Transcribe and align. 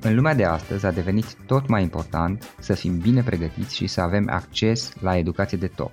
În 0.00 0.14
lumea 0.14 0.34
de 0.34 0.44
astăzi 0.44 0.86
a 0.86 0.90
devenit 0.90 1.34
tot 1.46 1.68
mai 1.68 1.82
important 1.82 2.54
să 2.58 2.74
fim 2.74 2.98
bine 2.98 3.22
pregătiți 3.22 3.76
și 3.76 3.86
să 3.86 4.00
avem 4.00 4.28
acces 4.30 4.92
la 5.00 5.16
educație 5.16 5.58
de 5.58 5.66
top. 5.66 5.92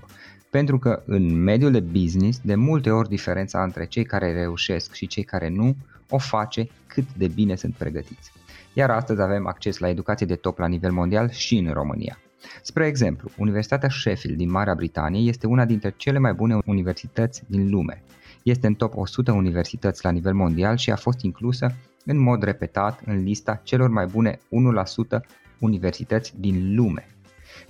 Pentru 0.50 0.80
că 0.80 1.04
în 1.06 1.44
mediul 1.44 1.72
de 1.72 1.80
business, 1.80 2.40
de 2.44 2.56
multe 2.56 2.90
ori 2.90 3.10
diferența 3.10 3.64
între 3.64 3.86
cei 3.86 4.06
care 4.06 4.34
reușesc 4.34 4.94
și 4.94 5.08
cei 5.08 5.24
care 5.24 5.50
nu 5.50 5.76
o 6.10 6.18
face 6.18 6.70
cât 6.88 7.06
de 7.18 7.28
bine 7.28 7.56
sunt 7.56 7.74
pregătiți. 7.74 8.32
Iar 8.74 8.90
astăzi 8.90 9.22
avem 9.22 9.48
acces 9.48 9.78
la 9.78 9.90
educație 9.90 10.26
de 10.26 10.36
top 10.36 10.58
la 10.58 10.68
nivel 10.68 10.92
mondial 10.92 11.30
și 11.30 11.58
în 11.58 11.72
România. 11.72 12.20
Spre 12.62 12.88
exemplu, 12.88 13.30
Universitatea 13.38 13.90
Sheffield 13.90 14.38
din 14.38 14.52
Marea 14.52 14.76
Britanie 14.76 15.28
este 15.28 15.48
una 15.48 15.66
dintre 15.66 15.94
cele 15.98 16.20
mai 16.20 16.34
bune 16.34 16.58
universități 16.66 17.44
din 17.48 17.70
lume. 17.70 18.04
Este 18.44 18.68
în 18.68 18.74
top 18.74 18.96
100 18.96 19.32
universități 19.32 20.06
la 20.06 20.12
nivel 20.12 20.34
mondial 20.34 20.78
și 20.78 20.92
a 20.92 20.96
fost 20.96 21.22
inclusă 21.22 21.76
în 22.06 22.18
mod 22.18 22.44
repetat 22.44 23.02
în 23.06 23.24
lista 23.24 23.62
celor 23.64 23.90
mai 23.90 24.06
bune 24.06 24.40
1% 25.18 25.20
universități 25.60 26.34
din 26.40 26.76
lume. 26.76 27.08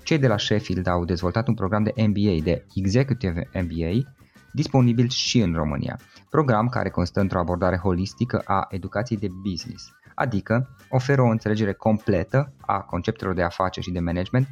Cei 0.03 0.17
de 0.17 0.27
la 0.27 0.38
Sheffield 0.38 0.88
au 0.88 1.05
dezvoltat 1.05 1.47
un 1.47 1.53
program 1.53 1.83
de 1.83 1.94
MBA, 1.95 2.44
de 2.44 2.66
Executive 2.75 3.49
MBA, 3.53 4.11
disponibil 4.52 5.09
și 5.09 5.39
în 5.39 5.53
România, 5.53 5.99
program 6.30 6.70
care 6.70 6.89
constă 6.89 7.19
într-o 7.19 7.39
abordare 7.39 7.77
holistică 7.77 8.41
a 8.45 8.67
educației 8.69 9.19
de 9.19 9.27
business, 9.44 9.91
adică 10.16 10.75
oferă 10.89 11.21
o 11.21 11.27
înțelegere 11.27 11.73
completă 11.73 12.53
a 12.59 12.80
conceptelor 12.80 13.33
de 13.33 13.41
afaceri 13.41 13.85
și 13.85 13.91
de 13.91 13.99
management, 13.99 14.47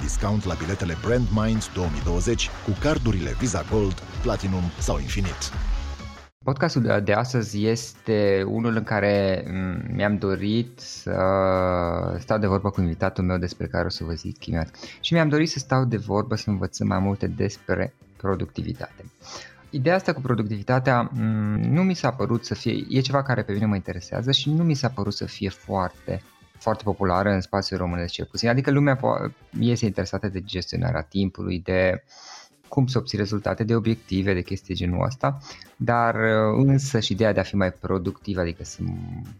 discount 0.00 0.44
la 0.44 0.54
biletele 0.54 0.96
Brand 1.02 1.28
Minds 1.32 1.70
2020 1.74 2.48
cu 2.64 2.76
cardurile 2.80 3.34
Visa 3.38 3.64
Gold, 3.70 4.02
Platinum 4.22 4.62
sau 4.78 4.98
Infinite. 4.98 5.44
Podcastul 6.48 7.00
de 7.04 7.12
astăzi 7.12 7.66
este 7.66 8.44
unul 8.46 8.76
în 8.76 8.82
care 8.82 9.44
mm, 9.50 9.94
mi-am 9.94 10.16
dorit 10.16 10.80
să 10.80 11.12
stau 12.18 12.38
de 12.38 12.46
vorbă 12.46 12.70
cu 12.70 12.80
invitatul 12.80 13.24
meu 13.24 13.38
despre 13.38 13.66
care 13.66 13.84
o 13.84 13.88
să 13.88 14.04
vă 14.04 14.12
zic 14.12 14.46
imediat. 14.46 14.74
Și 15.00 15.12
mi-am 15.12 15.28
dorit 15.28 15.50
să 15.50 15.58
stau 15.58 15.84
de 15.84 15.96
vorbă 15.96 16.34
să 16.34 16.50
învățăm 16.50 16.86
mai 16.86 16.98
multe 16.98 17.26
despre 17.26 17.94
productivitate. 18.16 19.04
Ideea 19.70 19.94
asta 19.94 20.12
cu 20.12 20.20
productivitatea 20.20 21.10
mm, 21.12 21.60
nu 21.60 21.82
mi 21.82 21.94
s-a 21.94 22.10
părut 22.10 22.44
să 22.44 22.54
fie, 22.54 22.86
e 22.88 23.00
ceva 23.00 23.22
care 23.22 23.42
pe 23.42 23.52
mine 23.52 23.66
mă 23.66 23.74
interesează 23.74 24.32
și 24.32 24.50
nu 24.50 24.64
mi 24.64 24.74
s-a 24.74 24.88
părut 24.88 25.14
să 25.14 25.24
fie 25.24 25.48
foarte 25.48 26.22
foarte 26.58 26.82
populară 26.82 27.30
în 27.30 27.40
spațiul 27.40 27.78
românesc 27.78 28.12
cel 28.12 28.28
puțin. 28.30 28.48
Adică 28.48 28.70
lumea 28.70 28.98
este 29.58 29.84
interesată 29.84 30.28
de 30.28 30.40
gestionarea 30.40 31.02
timpului, 31.02 31.60
de 31.60 32.02
cum 32.68 32.86
să 32.86 32.98
obții 32.98 33.18
rezultate, 33.18 33.64
de 33.64 33.74
obiective, 33.74 34.34
de 34.34 34.42
chestii 34.42 34.74
genul 34.74 35.04
ăsta, 35.04 35.38
dar 35.76 36.14
uh, 36.14 36.64
însă 36.66 37.00
și 37.00 37.12
ideea 37.12 37.32
de 37.32 37.40
a 37.40 37.42
fi 37.42 37.56
mai 37.56 37.72
productiv, 37.72 38.38
adică 38.38 38.64
să, 38.64 38.78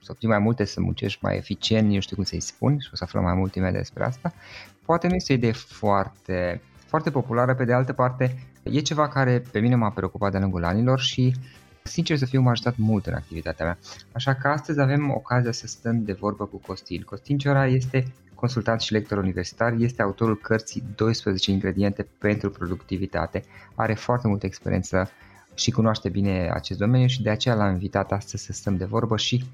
să 0.03 0.09
obții 0.11 0.29
mai 0.29 0.39
multe, 0.39 0.65
să 0.65 0.81
muncești 0.81 1.19
mai 1.23 1.37
eficient, 1.37 1.93
nu 1.93 2.01
știu 2.01 2.17
cum 2.17 2.25
să-i 2.25 2.41
spun 2.41 2.79
și 2.79 2.89
o 2.93 2.97
să 2.97 3.05
aflăm 3.05 3.23
mai 3.23 3.35
multe 3.35 3.59
imediat 3.59 3.81
despre 3.81 4.05
asta, 4.05 4.33
poate 4.85 5.09
nu 5.09 5.15
este 5.15 5.33
o 5.33 5.37
idee 5.37 5.53
foarte, 5.53 6.61
foarte 6.87 7.11
populară, 7.11 7.55
pe 7.55 7.65
de 7.65 7.73
altă 7.73 7.93
parte 7.93 8.39
e 8.63 8.81
ceva 8.81 9.09
care 9.09 9.43
pe 9.51 9.59
mine 9.59 9.75
m-a 9.75 9.91
preocupat 9.91 10.31
de-a 10.31 10.41
lungul 10.41 10.65
anilor 10.65 11.01
și 11.01 11.35
Sincer 11.89 12.17
să 12.17 12.27
fiu, 12.27 12.41
m-a 12.41 12.51
ajutat 12.51 12.77
mult 12.77 13.07
în 13.07 13.15
activitatea 13.15 13.65
mea. 13.65 13.79
Așa 14.13 14.35
că 14.35 14.49
astăzi 14.49 14.81
avem 14.81 15.11
ocazia 15.11 15.53
să 15.53 15.67
stăm 15.67 16.05
de 16.05 16.13
vorbă 16.13 16.45
cu 16.45 16.57
Costin. 16.67 17.03
Costin 17.03 17.39
Ciora 17.39 17.67
este 17.67 18.13
consultant 18.41 18.81
și 18.81 18.93
lector 18.93 19.19
universitar, 19.19 19.75
este 19.79 20.03
autorul 20.03 20.37
cărții 20.37 20.85
12 20.97 21.51
ingrediente 21.51 22.09
pentru 22.19 22.51
productivitate. 22.51 23.45
Are 23.75 23.95
foarte 23.95 24.29
multă 24.29 24.47
experiență 24.47 25.11
și 25.55 25.71
cunoaște 25.71 26.09
bine 26.09 26.51
acest 26.53 26.79
domeniu 26.79 27.07
și 27.07 27.23
de 27.23 27.31
aceea 27.31 27.55
l-am 27.55 27.73
invitat 27.73 28.13
astăzi 28.13 28.45
să 28.45 28.53
stăm 28.53 28.77
de 28.77 28.85
vorbă 28.85 29.17
și 29.17 29.45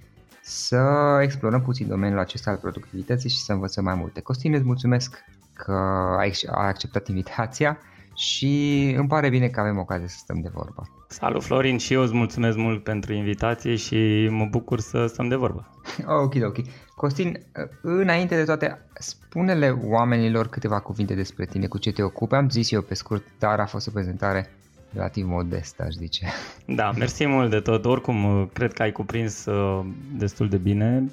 să 0.43 1.19
explorăm 1.23 1.63
puțin 1.63 1.89
domeniul 1.89 2.19
acesta 2.19 2.51
al 2.51 2.57
productivității 2.57 3.31
și 3.31 3.43
să 3.43 3.53
învățăm 3.53 3.85
mai 3.85 3.95
multe. 3.95 4.21
Costin, 4.21 4.55
îți 4.55 4.65
mulțumesc 4.65 5.25
că 5.53 5.73
ai 6.19 6.33
acceptat 6.47 7.09
invitația 7.09 7.79
și 8.15 8.95
îmi 8.97 9.09
pare 9.09 9.29
bine 9.29 9.49
că 9.49 9.61
avem 9.61 9.79
ocazia 9.79 10.07
să 10.07 10.17
stăm 10.19 10.41
de 10.41 10.51
vorbă. 10.53 10.89
Salut 11.09 11.43
Florin 11.43 11.79
și 11.79 11.93
eu 11.93 12.03
îți 12.03 12.15
mulțumesc 12.15 12.57
mult 12.57 12.83
pentru 12.83 13.13
invitație 13.13 13.77
și 13.77 14.29
mă 14.31 14.45
bucur 14.45 14.81
să 14.81 15.07
stăm 15.07 15.29
de 15.29 15.35
vorbă. 15.35 15.69
Ok, 16.25 16.35
ok. 16.45 16.57
Costin, 16.95 17.41
înainte 17.83 18.37
de 18.37 18.45
toate, 18.45 18.79
spune-le 18.95 19.79
oamenilor 19.85 20.49
câteva 20.49 20.81
cuvinte 20.81 21.15
despre 21.15 21.45
tine, 21.45 21.67
cu 21.67 21.79
ce 21.79 21.93
te 21.93 22.03
ocupi. 22.03 22.35
Am 22.35 22.49
zis 22.49 22.71
eu 22.71 22.83
pe 22.83 22.95
scurt, 22.95 23.25
dar 23.39 23.61
a 23.61 23.67
fost 23.67 23.87
o 23.87 23.91
prezentare 23.91 24.51
relativ 24.93 25.27
modestă, 25.27 25.83
aș 25.83 25.93
zice. 25.93 26.27
Da, 26.67 26.91
mersi 26.91 27.27
mult 27.27 27.51
de 27.51 27.61
tot. 27.61 27.85
Oricum, 27.85 28.51
cred 28.53 28.73
că 28.73 28.83
ai 28.83 28.93
cuprins 28.93 29.45
uh, 29.45 29.85
destul 30.17 30.49
de 30.49 30.57
bine. 30.57 31.05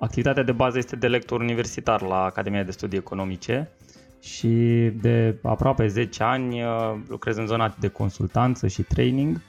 Activitatea 0.00 0.42
de 0.42 0.52
bază 0.52 0.78
este 0.78 0.96
de 0.96 1.08
lector 1.08 1.40
universitar 1.40 2.02
la 2.02 2.24
Academia 2.24 2.62
de 2.62 2.70
Studii 2.70 2.98
Economice 2.98 3.70
și 4.22 4.48
de 5.00 5.38
aproape 5.42 5.86
10 5.86 6.22
ani 6.22 6.62
uh, 6.62 6.94
lucrez 7.08 7.36
în 7.36 7.46
zona 7.46 7.74
de 7.80 7.88
consultanță 7.88 8.66
și 8.66 8.82
training 8.82 9.40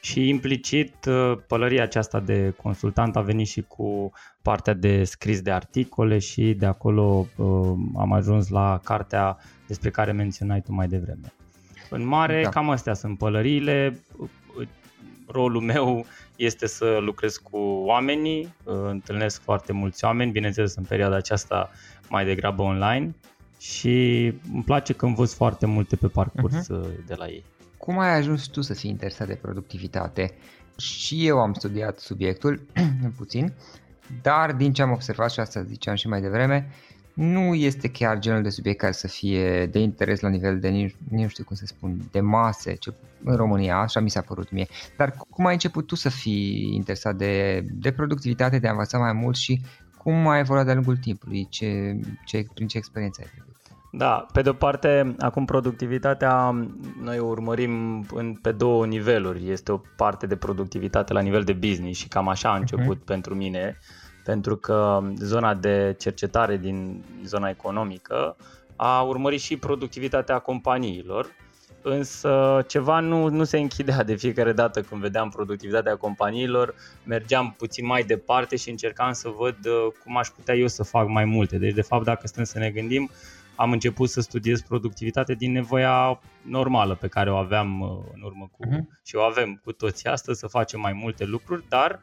și 0.00 0.28
implicit 0.28 0.94
uh, 1.04 1.38
pălăria 1.46 1.82
aceasta 1.82 2.20
de 2.20 2.54
consultant 2.62 3.16
a 3.16 3.20
venit 3.20 3.46
și 3.46 3.62
cu 3.62 4.12
partea 4.42 4.72
de 4.74 5.04
scris 5.04 5.40
de 5.40 5.50
articole 5.50 6.18
și 6.18 6.54
de 6.54 6.66
acolo 6.66 7.26
uh, 7.36 7.46
am 7.96 8.12
ajuns 8.12 8.48
la 8.48 8.80
cartea 8.84 9.36
despre 9.66 9.90
care 9.90 10.12
menționai 10.12 10.60
tu 10.60 10.72
mai 10.72 10.86
devreme. 10.88 11.32
În 11.90 12.06
mare, 12.06 12.42
da. 12.42 12.48
cam 12.48 12.70
astea 12.70 12.94
sunt 12.94 13.18
pălăriile. 13.18 14.00
Rolul 15.28 15.60
meu 15.60 16.06
este 16.36 16.66
să 16.66 16.98
lucrez 17.00 17.36
cu 17.36 17.58
oamenii, 17.84 18.54
întâlnesc 18.64 19.42
foarte 19.42 19.72
mulți 19.72 20.04
oameni, 20.04 20.30
bineînțeles 20.30 20.74
în 20.74 20.84
perioada 20.84 21.16
aceasta 21.16 21.70
mai 22.08 22.24
degrabă 22.24 22.62
online 22.62 23.14
și 23.58 24.24
îmi 24.52 24.62
place 24.64 24.92
că 24.92 25.06
învăț 25.06 25.32
foarte 25.32 25.66
multe 25.66 25.96
pe 25.96 26.08
parcurs 26.08 26.64
uh-huh. 26.64 27.06
de 27.06 27.14
la 27.14 27.26
ei. 27.26 27.44
Cum 27.76 27.98
ai 27.98 28.16
ajuns 28.16 28.46
tu 28.46 28.60
să 28.60 28.74
fii 28.74 28.90
interesat 28.90 29.26
de 29.26 29.34
productivitate? 29.34 30.34
Și 30.76 31.26
eu 31.26 31.38
am 31.38 31.52
studiat 31.52 31.98
subiectul 31.98 32.66
puțin, 33.16 33.52
dar 34.22 34.52
din 34.52 34.72
ce 34.72 34.82
am 34.82 34.92
observat 34.92 35.30
și 35.30 35.40
asta 35.40 35.62
ziceam 35.62 35.94
și 35.94 36.08
mai 36.08 36.20
devreme, 36.20 36.70
nu 37.16 37.54
este 37.54 37.90
chiar 37.90 38.18
genul 38.18 38.42
de 38.42 38.48
subiect 38.48 38.78
care 38.78 38.92
să 38.92 39.08
fie 39.08 39.66
de 39.66 39.78
interes 39.78 40.20
la 40.20 40.28
nivel 40.28 40.58
de, 40.58 40.68
nici, 40.68 40.96
nu 41.10 41.28
știu 41.28 41.44
cum 41.44 41.56
să 41.56 41.66
spun, 41.66 42.08
de 42.10 42.20
mase, 42.20 42.74
ce, 42.74 42.92
în 43.24 43.36
România, 43.36 43.76
așa 43.76 44.00
mi 44.00 44.10
s-a 44.10 44.20
părut 44.20 44.50
mie. 44.50 44.66
Dar 44.96 45.16
cum 45.28 45.46
ai 45.46 45.52
început 45.52 45.86
tu 45.86 45.94
să 45.94 46.08
fii 46.08 46.74
interesat 46.74 47.16
de, 47.16 47.64
de 47.72 47.92
productivitate, 47.92 48.58
de 48.58 48.68
a 48.68 48.70
învăța 48.70 48.98
mai 48.98 49.12
mult 49.12 49.36
și 49.36 49.60
cum 50.06 50.26
a 50.26 50.38
evoluat 50.38 50.64
de-a 50.64 50.74
lungul 50.74 50.96
timpului? 50.96 51.46
Ce, 51.50 52.00
ce, 52.24 52.46
prin 52.54 52.66
ce 52.66 52.76
experiență 52.76 53.20
ai 53.22 53.30
trecut? 53.32 53.56
Da, 53.92 54.26
pe 54.32 54.42
de 54.42 54.48
o 54.48 54.52
parte, 54.52 55.14
acum 55.18 55.44
productivitatea 55.44 56.50
noi 57.02 57.18
o 57.18 57.26
urmărim 57.26 58.04
în, 58.14 58.34
pe 58.34 58.52
două 58.52 58.86
niveluri. 58.86 59.50
Este 59.50 59.72
o 59.72 59.80
parte 59.96 60.26
de 60.26 60.36
productivitate 60.36 61.12
la 61.12 61.20
nivel 61.20 61.42
de 61.42 61.52
business 61.52 61.98
și 61.98 62.08
cam 62.08 62.28
așa 62.28 62.52
a 62.52 62.56
început 62.56 63.02
uh-huh. 63.02 63.04
pentru 63.04 63.34
mine, 63.34 63.78
pentru 64.24 64.56
că 64.56 65.02
zona 65.16 65.54
de 65.54 65.94
cercetare 65.98 66.56
din 66.56 67.04
zona 67.24 67.48
economică 67.48 68.36
a 68.76 69.00
urmărit 69.00 69.40
și 69.40 69.56
productivitatea 69.56 70.38
companiilor, 70.38 71.26
însă 71.88 72.64
ceva 72.68 73.00
nu, 73.00 73.28
nu 73.28 73.44
se 73.44 73.58
închidea 73.58 74.02
de 74.02 74.14
fiecare 74.14 74.52
dată 74.52 74.82
când 74.82 75.00
vedeam 75.00 75.30
productivitatea 75.30 75.96
companiilor, 75.96 76.74
mergeam 77.04 77.54
puțin 77.58 77.86
mai 77.86 78.02
departe 78.02 78.56
și 78.56 78.70
încercam 78.70 79.12
să 79.12 79.28
văd 79.28 79.56
uh, 79.66 79.92
cum 80.04 80.16
aș 80.16 80.28
putea 80.28 80.54
eu 80.54 80.66
să 80.66 80.82
fac 80.82 81.08
mai 81.08 81.24
multe. 81.24 81.58
Deci, 81.58 81.74
de 81.74 81.82
fapt, 81.82 82.04
dacă 82.04 82.26
stăm 82.26 82.44
să 82.44 82.58
ne 82.58 82.70
gândim, 82.70 83.10
am 83.54 83.72
început 83.72 84.08
să 84.10 84.20
studiez 84.20 84.60
productivitate 84.60 85.34
din 85.34 85.52
nevoia 85.52 86.20
normală 86.42 86.94
pe 86.94 87.08
care 87.08 87.30
o 87.30 87.36
aveam 87.36 87.80
uh, 87.80 87.88
în 88.14 88.22
urmă 88.22 88.50
cu 88.52 88.66
uh-huh. 88.66 89.02
și 89.04 89.16
o 89.16 89.20
avem 89.20 89.60
cu 89.64 89.72
toți 89.72 90.06
astăzi 90.06 90.38
să 90.38 90.46
facem 90.46 90.80
mai 90.80 90.92
multe 90.92 91.24
lucruri, 91.24 91.64
dar 91.68 92.00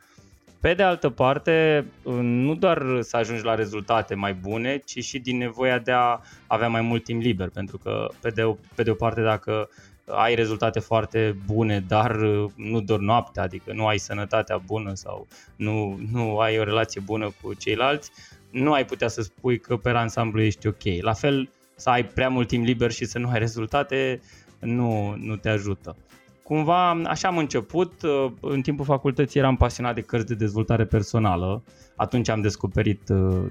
pe 0.64 0.74
de 0.74 0.84
altă 0.84 1.10
parte, 1.10 1.86
uh, 2.04 2.14
nu 2.22 2.56
doar 2.56 2.84
să 3.02 3.18
ajungi 3.18 3.44
la 3.44 3.56
rezultate 3.56 4.16
mai 4.16 4.34
bune, 4.34 4.78
ci 4.86 5.04
și 5.04 5.20
din 5.20 5.38
nevoia 5.38 5.80
de 5.80 5.92
a 5.92 6.20
avea 6.48 6.68
mai 6.68 6.82
mult 6.82 7.04
timp 7.04 7.22
liber, 7.22 7.50
pentru 7.50 7.78
că 7.78 8.08
pe 8.22 8.30
de 8.30 8.44
o, 8.44 8.56
pe 8.76 8.84
de 8.84 8.90
o 8.90 8.94
parte 8.94 9.22
dacă 9.22 9.70
ai 10.08 10.36
rezultate 10.36 10.80
foarte 10.80 11.38
bune, 11.46 11.84
dar 11.88 12.22
uh, 12.22 12.52
nu 12.56 12.82
doar 12.82 13.00
noapte, 13.00 13.40
adică 13.40 13.74
nu 13.74 13.88
ai 13.88 13.98
sănătatea 13.98 14.58
bună 14.58 14.94
sau 14.94 15.28
nu, 15.56 16.00
nu 16.12 16.38
ai 16.38 16.60
o 16.60 16.64
relație 16.64 17.02
bună 17.06 17.34
cu 17.42 17.54
ceilalți, 17.54 18.12
nu 18.52 18.74
ai 18.74 18.86
putea 18.86 19.08
să 19.08 19.22
spui 19.22 19.60
că 19.60 19.78
pe 19.78 19.90
ansamblu 19.90 20.42
ești 20.42 20.68
ok. 20.68 21.02
La 21.02 21.14
fel, 21.14 21.50
să 21.76 21.90
ai 21.90 22.06
prea 22.06 22.30
mult 22.30 22.48
timp 22.48 22.66
liber 22.66 22.92
și 22.92 23.06
să 23.06 23.20
nu 23.20 23.30
ai 23.30 23.40
rezultate, 23.40 24.22
nu, 24.60 25.16
nu 25.18 25.36
te 25.36 25.50
ajută. 25.50 25.96
Cumva 26.44 26.90
așa 26.90 27.28
am 27.28 27.38
început, 27.38 27.94
în 28.40 28.62
timpul 28.62 28.86
facultății 28.86 29.40
eram 29.40 29.56
pasionat 29.56 29.96
de 29.96 30.02
cărți 30.02 30.28
de 30.28 30.36
dezvoltare 30.36 30.86
personală, 30.86 31.64
atunci 31.96 32.30
am 32.30 32.42
descoperit 32.42 33.02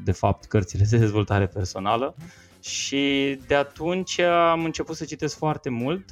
de 0.05 0.13
fapt 0.13 0.45
cărțile 0.45 0.85
de 0.91 0.99
dezvoltare 0.99 1.47
personală. 1.47 2.15
Și 2.61 3.39
de 3.47 3.55
atunci 3.55 4.19
am 4.21 4.65
început 4.65 4.97
să 4.97 5.05
citesc 5.05 5.37
foarte 5.37 5.71
mult. 5.71 6.05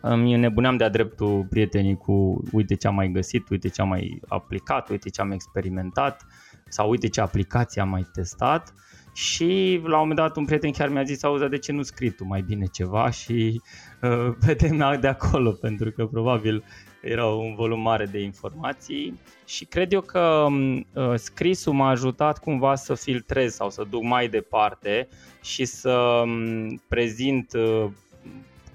Îmi 0.00 0.36
nebuneam 0.36 0.76
de-a 0.76 0.88
dreptul 0.88 1.46
prietenii 1.50 1.96
cu 1.96 2.42
uite 2.52 2.74
ce 2.74 2.86
am 2.86 2.94
mai 2.94 3.10
găsit, 3.10 3.48
uite 3.48 3.68
ce 3.68 3.80
am 3.80 3.88
mai 3.88 4.20
aplicat, 4.28 4.88
uite 4.88 5.08
ce 5.08 5.20
am 5.20 5.30
experimentat 5.30 6.26
sau 6.68 6.90
uite 6.90 7.08
ce 7.08 7.20
aplicație 7.20 7.82
am 7.82 7.88
mai 7.88 8.06
testat 8.12 8.74
și 9.18 9.80
la 9.84 9.94
un 9.94 10.00
moment 10.00 10.18
dat 10.18 10.36
un 10.36 10.44
prieten 10.44 10.70
chiar 10.70 10.88
mi-a 10.88 11.02
zis, 11.02 11.22
auzi, 11.22 11.48
de 11.48 11.58
ce 11.58 11.72
nu 11.72 11.82
scrii 11.82 12.10
tu 12.10 12.24
mai 12.24 12.42
bine 12.42 12.64
ceva 12.72 13.10
și 13.10 13.60
uh, 14.02 14.34
vedem 14.46 14.98
de 15.00 15.08
acolo, 15.08 15.50
pentru 15.50 15.90
că 15.90 16.06
probabil 16.06 16.64
era 17.02 17.26
un 17.26 17.54
volum 17.54 17.80
mare 17.80 18.06
de 18.06 18.20
informații 18.20 19.20
și 19.44 19.64
cred 19.64 19.92
eu 19.92 20.00
că 20.00 20.46
uh, 20.94 21.14
scrisul 21.14 21.72
m-a 21.72 21.88
ajutat 21.88 22.38
cumva 22.38 22.74
să 22.74 22.94
filtrez 22.94 23.54
sau 23.54 23.70
să 23.70 23.86
duc 23.90 24.02
mai 24.02 24.28
departe 24.28 25.08
și 25.42 25.64
să 25.64 26.22
um, 26.24 26.82
prezint 26.88 27.52
uh, 27.52 27.90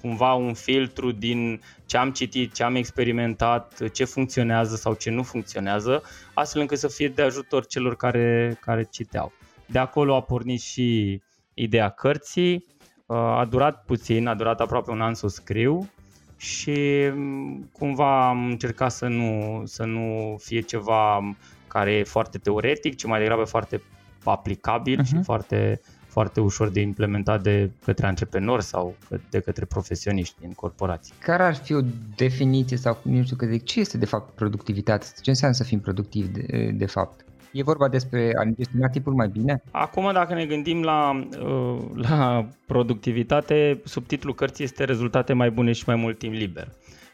cumva 0.01 0.33
un 0.33 0.53
filtru 0.53 1.11
din 1.11 1.61
ce 1.85 1.97
am 1.97 2.11
citit, 2.11 2.53
ce 2.53 2.63
am 2.63 2.75
experimentat, 2.75 3.91
ce 3.91 4.03
funcționează 4.03 4.75
sau 4.75 4.93
ce 4.93 5.09
nu 5.09 5.23
funcționează, 5.23 6.03
astfel 6.33 6.61
încât 6.61 6.77
să 6.77 6.87
fie 6.87 7.07
de 7.07 7.21
ajutor 7.21 7.65
celor 7.65 7.95
care, 7.95 8.57
care 8.61 8.87
citeau. 8.91 9.33
De 9.73 9.79
acolo 9.79 10.15
a 10.15 10.21
pornit 10.21 10.61
și 10.61 11.21
ideea 11.53 11.89
cărții, 11.89 12.65
uh, 13.05 13.17
a 13.17 13.45
durat 13.49 13.83
puțin, 13.85 14.27
a 14.27 14.35
durat 14.35 14.59
aproape 14.59 14.91
un 14.91 15.01
an 15.01 15.13
să 15.13 15.25
o 15.25 15.29
scriu 15.29 15.89
și 16.37 17.09
mm, 17.13 17.69
cumva 17.71 18.27
am 18.27 18.45
încercat 18.45 18.91
să 18.91 19.07
nu, 19.07 19.61
să 19.65 19.83
nu 19.83 20.35
fie 20.39 20.61
ceva 20.61 21.35
care 21.67 21.93
e 21.93 22.03
foarte 22.03 22.37
teoretic, 22.37 22.95
ci 22.95 23.05
mai 23.05 23.19
degrabă 23.19 23.43
foarte 23.43 23.81
aplicabil 24.23 24.99
uh-huh. 25.01 25.07
și 25.07 25.13
mhm. 25.13 25.23
foarte 25.23 25.81
foarte 26.05 26.41
ușor 26.41 26.69
de 26.69 26.79
implementat 26.79 27.41
de 27.41 27.71
către 27.85 28.05
antreprenori 28.05 28.63
sau 28.63 28.95
de 29.29 29.39
către 29.39 29.65
profesioniști 29.65 30.35
din 30.39 30.51
corporații. 30.51 31.13
Care 31.19 31.43
ar 31.43 31.55
fi 31.55 31.73
o 31.73 31.81
definiție 32.15 32.77
sau 32.77 32.97
nu 33.01 33.23
știu 33.23 33.35
că 33.35 33.45
de 33.45 33.57
ce 33.57 33.79
este 33.79 33.97
de 33.97 34.05
fapt 34.05 34.35
productivitate? 34.35 35.05
Ce 35.21 35.29
înseamnă 35.29 35.55
să 35.55 35.63
fim 35.63 35.79
productivi 35.79 36.27
de, 36.27 36.71
de 36.73 36.85
fapt? 36.85 37.25
E 37.53 37.63
vorba 37.63 37.87
despre 37.87 38.31
a 38.35 38.43
gestiona 38.43 38.87
timpul 38.87 39.13
mai 39.13 39.27
bine? 39.27 39.63
Acum, 39.71 40.11
dacă 40.13 40.33
ne 40.33 40.45
gândim 40.45 40.81
la, 40.81 41.27
uh, 41.41 41.81
la 41.95 42.47
productivitate, 42.65 43.81
subtitlul 43.83 44.33
cărții 44.33 44.63
este 44.63 44.83
rezultate 44.83 45.33
mai 45.33 45.51
bune 45.51 45.71
și 45.71 45.83
mai 45.87 45.95
mult 45.95 46.17
timp 46.17 46.33
liber. 46.33 46.67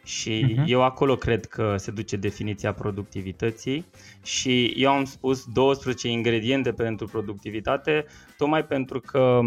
Și 0.03 0.45
uh-huh. 0.45 0.63
eu 0.65 0.83
acolo 0.83 1.15
cred 1.15 1.45
că 1.45 1.75
se 1.77 1.91
duce 1.91 2.15
definiția 2.15 2.73
productivității 2.73 3.85
și 4.23 4.73
eu 4.77 4.91
am 4.91 5.05
spus 5.05 5.45
12 5.53 6.09
ingrediente 6.09 6.71
pentru 6.71 7.07
productivitate, 7.07 8.05
tocmai 8.37 8.65
pentru 8.65 8.99
că 8.99 9.39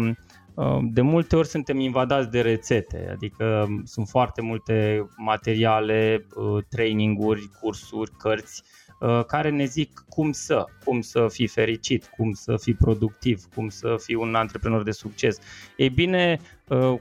uh, 0.53 0.79
de 0.81 1.01
multe 1.01 1.35
ori 1.35 1.47
suntem 1.47 1.79
invadați 1.79 2.29
de 2.29 2.41
rețete, 2.41 3.09
adică 3.11 3.67
sunt 3.83 4.07
foarte 4.07 4.41
multe 4.41 5.07
materiale, 5.17 6.25
uh, 6.35 6.63
traininguri, 6.69 7.49
cursuri, 7.59 8.11
cărți 8.17 8.63
Uh, 8.63 8.82
care 9.27 9.49
ne 9.49 9.65
zic 9.65 10.03
cum 10.09 10.31
să, 10.31 10.65
cum 10.85 11.01
să 11.01 11.27
fii 11.29 11.47
fericit, 11.47 12.05
cum 12.17 12.33
să 12.33 12.57
fii 12.57 12.73
productiv, 12.73 13.43
cum 13.55 13.69
să 13.69 13.95
fii 13.99 14.15
un 14.15 14.35
antreprenor 14.35 14.83
de 14.83 14.91
succes. 14.91 15.39
Ei 15.77 15.89
bine, 15.89 16.39
uh, 16.41 16.47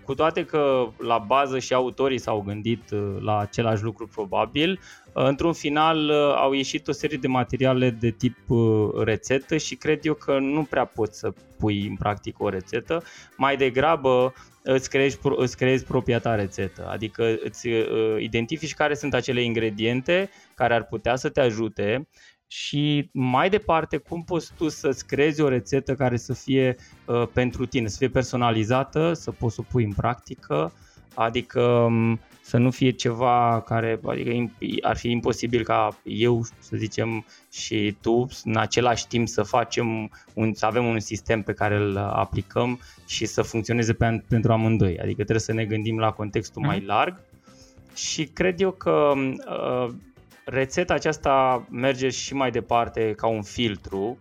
cu 0.05 0.15
toate 0.15 0.45
că 0.45 0.89
la 0.99 1.19
bază 1.19 1.59
și 1.59 1.75
autorii 1.75 2.19
s-au 2.19 2.43
gândit 2.47 2.91
uh, 2.91 3.17
la 3.21 3.39
același 3.39 3.83
lucru 3.83 4.07
probabil, 4.07 4.81
într-un 5.13 5.53
final 5.53 6.11
au 6.37 6.53
ieșit 6.53 6.89
o 6.89 6.93
serie 6.93 7.19
de 7.21 7.29
materiale 7.29 7.91
de 7.91 8.11
tip 8.11 8.37
rețetă 9.05 9.57
și 9.57 9.75
cred 9.75 10.05
eu 10.05 10.15
că 10.15 10.39
nu 10.39 10.63
prea 10.63 10.85
poți 10.85 11.19
să 11.19 11.33
pui 11.59 11.87
în 11.87 11.97
practică 11.97 12.43
o 12.43 12.49
rețetă, 12.49 13.03
mai 13.37 13.57
degrabă 13.57 14.33
îți 14.63 14.91
creezi, 14.91 15.19
îți 15.37 15.57
creezi 15.57 15.85
propria 15.85 16.19
ta 16.19 16.35
rețetă, 16.35 16.89
adică 16.91 17.39
îți 17.45 17.69
identifici 18.19 18.75
care 18.75 18.95
sunt 18.95 19.15
acele 19.15 19.43
ingrediente 19.43 20.31
care 20.55 20.75
ar 20.75 20.85
putea 20.85 21.17
să 21.17 21.29
te 21.29 21.41
ajute 21.41 22.09
și 22.55 23.09
mai 23.13 23.51
departe 23.51 23.97
cum 23.97 24.23
poți 24.25 24.53
tu 24.57 24.69
să-ți 24.69 25.07
creezi 25.07 25.41
o 25.41 25.49
rețetă 25.49 25.95
care 25.95 26.17
să 26.17 26.33
fie 26.35 26.77
uh, 27.07 27.27
pentru 27.33 27.67
tine, 27.67 27.89
să 27.89 27.97
fie 27.99 28.09
personalizată, 28.09 29.13
să 29.13 29.31
poți 29.31 29.55
să 29.55 29.61
o 29.61 29.71
pui 29.71 29.85
în 29.85 29.93
practică, 29.93 30.73
adică 31.15 31.63
um, 31.63 32.21
să 32.43 32.57
nu 32.57 32.71
fie 32.71 32.91
ceva 32.91 33.63
care 33.67 34.01
adică 34.05 34.53
ar 34.81 34.97
fi 34.97 35.11
imposibil 35.11 35.65
ca 35.65 36.01
eu, 36.05 36.43
să 36.59 36.77
zicem, 36.77 37.25
și 37.53 37.97
tu 38.01 38.29
în 38.45 38.57
același 38.57 39.07
timp 39.07 39.29
să 39.29 39.43
facem 39.43 40.11
un, 40.35 40.55
să 40.55 40.67
avem 40.67 40.87
un 40.87 41.01
sistem 41.01 41.43
pe 41.43 41.53
care 41.53 41.77
îl 41.77 41.97
aplicăm 41.97 42.81
și 43.07 43.27
să 43.27 43.43
funcționeze 43.43 43.93
pe, 43.93 44.25
pentru 44.29 44.53
amândoi. 44.53 44.99
Adică 44.99 45.15
trebuie 45.15 45.39
să 45.39 45.53
ne 45.53 45.65
gândim 45.65 45.99
la 45.99 46.11
contextul 46.11 46.63
mai 46.63 46.77
mhm. 46.77 46.87
larg 46.87 47.21
și 47.95 48.25
cred 48.25 48.61
eu 48.61 48.71
că 48.71 49.13
uh, 49.17 49.95
rețeta 50.45 50.95
aceasta 50.95 51.67
merge 51.71 52.09
și 52.09 52.35
mai 52.35 52.51
departe 52.51 53.13
ca 53.17 53.27
un 53.27 53.43
filtru. 53.43 54.19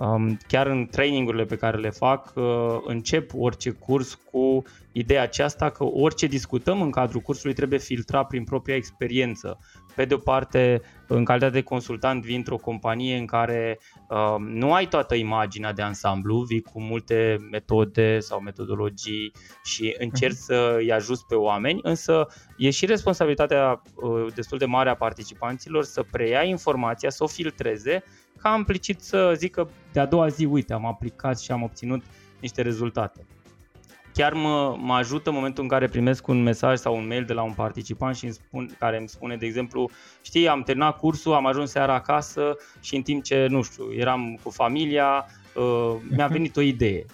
Um, 0.00 0.38
chiar 0.46 0.66
în 0.66 0.86
trainingurile 0.86 1.44
pe 1.44 1.56
care 1.56 1.78
le 1.78 1.90
fac, 1.90 2.32
uh, 2.34 2.44
încep 2.84 3.30
orice 3.36 3.70
curs 3.70 4.14
cu 4.14 4.62
ideea 4.92 5.22
aceasta 5.22 5.70
că 5.70 5.84
orice 5.84 6.26
discutăm 6.26 6.82
în 6.82 6.90
cadrul 6.90 7.20
cursului 7.20 7.54
trebuie 7.54 7.78
filtrat 7.78 8.26
prin 8.26 8.44
propria 8.44 8.74
experiență. 8.74 9.58
Pe 9.94 10.04
de 10.04 10.14
o 10.14 10.18
parte, 10.18 10.82
în 11.06 11.24
calitate 11.24 11.52
de 11.52 11.62
consultant 11.62 12.22
vii 12.22 12.36
într-o 12.36 12.56
companie 12.56 13.16
în 13.16 13.26
care 13.26 13.78
uh, 14.08 14.36
nu 14.38 14.72
ai 14.72 14.88
toată 14.88 15.14
imaginea 15.14 15.72
de 15.72 15.82
ansamblu, 15.82 16.40
vii 16.40 16.62
cu 16.62 16.80
multe 16.80 17.36
metode 17.50 18.18
sau 18.18 18.40
metodologii 18.40 19.32
și 19.64 19.96
încerci 19.98 20.34
uh-huh. 20.34 20.46
să 20.46 20.74
îi 20.78 20.92
ajuți 20.92 21.26
pe 21.26 21.34
oameni, 21.34 21.80
însă 21.82 22.26
e 22.56 22.70
și 22.70 22.86
responsabilitatea 22.86 23.82
uh, 23.94 24.32
destul 24.34 24.58
de 24.58 24.64
mare 24.64 24.88
a 24.88 24.94
participanților 24.94 25.84
să 25.84 26.04
preia 26.10 26.42
informația, 26.42 27.10
să 27.10 27.22
o 27.24 27.26
filtreze, 27.26 28.02
ca 28.42 28.54
implicit 28.56 29.00
să 29.00 29.32
zică 29.36 29.70
de 29.92 30.00
a 30.00 30.06
doua 30.06 30.28
zi, 30.28 30.44
uite, 30.44 30.72
am 30.72 30.86
aplicat 30.86 31.40
și 31.40 31.52
am 31.52 31.62
obținut 31.62 32.02
niște 32.40 32.62
rezultate 32.62 33.26
chiar 34.12 34.32
mă, 34.32 34.76
mă 34.78 34.94
ajută 34.94 35.28
în 35.28 35.34
momentul 35.34 35.62
în 35.62 35.68
care 35.68 35.88
primesc 35.88 36.26
un 36.26 36.42
mesaj 36.42 36.78
sau 36.78 36.96
un 36.96 37.06
mail 37.06 37.24
de 37.24 37.32
la 37.32 37.42
un 37.42 37.52
participant 37.52 38.16
și 38.16 38.24
îmi 38.24 38.32
spun, 38.32 38.70
care 38.78 38.98
îmi 38.98 39.08
spune, 39.08 39.36
de 39.36 39.46
exemplu, 39.46 39.90
știi, 40.22 40.48
am 40.48 40.62
terminat 40.62 40.98
cursul, 40.98 41.32
am 41.32 41.46
ajuns 41.46 41.70
seara 41.70 41.94
acasă 41.94 42.56
și 42.80 42.96
în 42.96 43.02
timp 43.02 43.22
ce, 43.22 43.46
nu 43.46 43.62
știu, 43.62 43.92
eram 43.92 44.38
cu 44.42 44.50
familia, 44.50 45.26
uh, 45.54 45.96
mi-a 46.16 46.24
mhm. 46.24 46.32
venit 46.32 46.56
o 46.56 46.60
idee. 46.60 47.04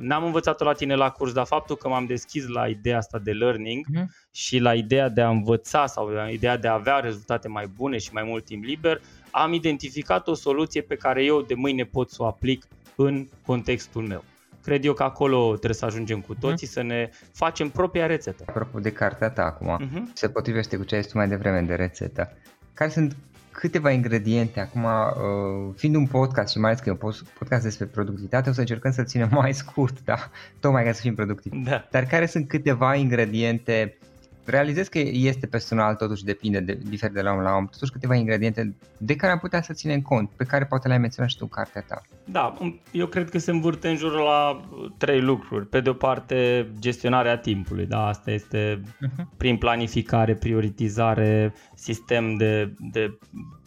n-am 0.00 0.24
învățat-o 0.24 0.64
la 0.64 0.72
tine 0.72 0.94
la 0.94 1.10
curs, 1.10 1.32
dar 1.32 1.46
faptul 1.46 1.76
că 1.76 1.88
m-am 1.88 2.06
deschis 2.06 2.46
la 2.46 2.68
ideea 2.68 2.96
asta 2.96 3.18
de 3.18 3.32
learning 3.32 3.86
uh-huh. 3.86 4.04
Și 4.36 4.58
la 4.58 4.74
ideea 4.74 5.08
de 5.08 5.20
a 5.20 5.28
învăța 5.28 5.86
sau 5.86 6.08
la 6.08 6.28
ideea 6.28 6.56
de 6.56 6.68
a 6.68 6.72
avea 6.72 6.98
rezultate 6.98 7.48
mai 7.48 7.66
bune 7.76 7.98
și 7.98 8.12
mai 8.12 8.22
mult 8.26 8.44
timp 8.44 8.64
liber, 8.64 9.00
am 9.30 9.52
identificat 9.52 10.28
o 10.28 10.34
soluție 10.34 10.80
pe 10.80 10.94
care 10.94 11.24
eu 11.24 11.42
de 11.42 11.54
mâine 11.54 11.84
pot 11.84 12.10
să 12.10 12.22
o 12.22 12.26
aplic 12.26 12.66
în 12.96 13.28
contextul 13.46 14.02
meu. 14.02 14.24
Cred 14.62 14.84
eu 14.84 14.92
că 14.92 15.02
acolo 15.02 15.48
trebuie 15.48 15.74
să 15.74 15.84
ajungem 15.84 16.20
cu 16.20 16.34
toții, 16.34 16.66
uh-huh. 16.66 16.70
să 16.70 16.82
ne 16.82 17.10
facem 17.32 17.68
propria 17.68 18.06
rețetă. 18.06 18.44
Apropo 18.46 18.78
de 18.78 18.92
cartea 18.92 19.30
ta 19.30 19.42
acum, 19.42 19.78
uh-huh. 19.80 20.12
se 20.12 20.28
potrivește 20.28 20.76
cu 20.76 20.84
ce 20.84 20.94
ai 20.94 21.02
spus 21.02 21.14
mai 21.14 21.28
devreme 21.28 21.60
de 21.60 21.74
rețetă. 21.74 22.32
Care 22.74 22.90
sunt 22.90 23.16
câteva 23.50 23.90
ingrediente. 23.90 24.60
Acum, 24.60 24.84
uh, 24.84 25.74
fiind 25.76 25.94
un 25.94 26.06
podcast 26.06 26.52
și 26.52 26.58
mai 26.58 26.70
ales 26.70 26.82
că 26.82 26.88
e 26.88 26.92
un 26.92 27.12
podcast 27.38 27.62
despre 27.62 27.86
productivitate, 27.86 28.48
o 28.48 28.52
să 28.52 28.60
încercăm 28.60 28.92
să 28.92 29.02
ținem 29.02 29.28
mai 29.40 29.54
scurt, 29.54 30.04
da? 30.04 30.30
Tocmai 30.60 30.84
ca 30.84 30.92
să 30.92 31.00
fim 31.00 31.14
productivi. 31.14 31.56
Da. 31.56 31.88
Dar 31.90 32.04
care 32.04 32.26
sunt 32.26 32.48
câteva 32.48 32.94
ingrediente 32.94 33.98
realizez 34.46 34.88
că 34.88 34.98
este 34.98 35.46
personal, 35.46 35.94
totuși 35.94 36.24
depinde 36.24 36.60
de 36.60 36.78
diferit 36.88 37.14
de 37.14 37.22
la 37.22 37.32
om 37.32 37.40
la 37.40 37.52
om, 37.52 37.66
totuși 37.66 37.92
câteva 37.92 38.14
ingrediente 38.14 38.74
de 38.98 39.16
care 39.16 39.32
am 39.32 39.38
putea 39.38 39.62
să 39.62 39.72
ținem 39.72 40.00
cont, 40.00 40.30
pe 40.36 40.44
care 40.44 40.64
poate 40.64 40.86
le-ai 40.86 41.00
menționat 41.00 41.30
și 41.30 41.36
tu 41.36 41.42
în 41.44 41.62
cartea 41.62 41.84
ta. 41.88 42.02
Da, 42.24 42.54
eu 42.90 43.06
cred 43.06 43.30
că 43.30 43.38
se 43.38 43.50
învârte 43.50 43.88
în 43.88 43.96
jurul 43.96 44.20
la 44.20 44.60
trei 44.96 45.20
lucruri. 45.20 45.66
Pe 45.66 45.80
de 45.80 45.88
o 45.88 45.92
parte, 45.92 46.68
gestionarea 46.78 47.36
timpului, 47.38 47.86
da, 47.86 48.06
asta 48.06 48.30
este 48.30 48.80
uh-huh. 48.82 49.24
prin 49.36 49.56
planificare, 49.56 50.34
prioritizare, 50.34 51.54
sistem 51.76 52.36
de, 52.36 52.74
de 52.78 53.18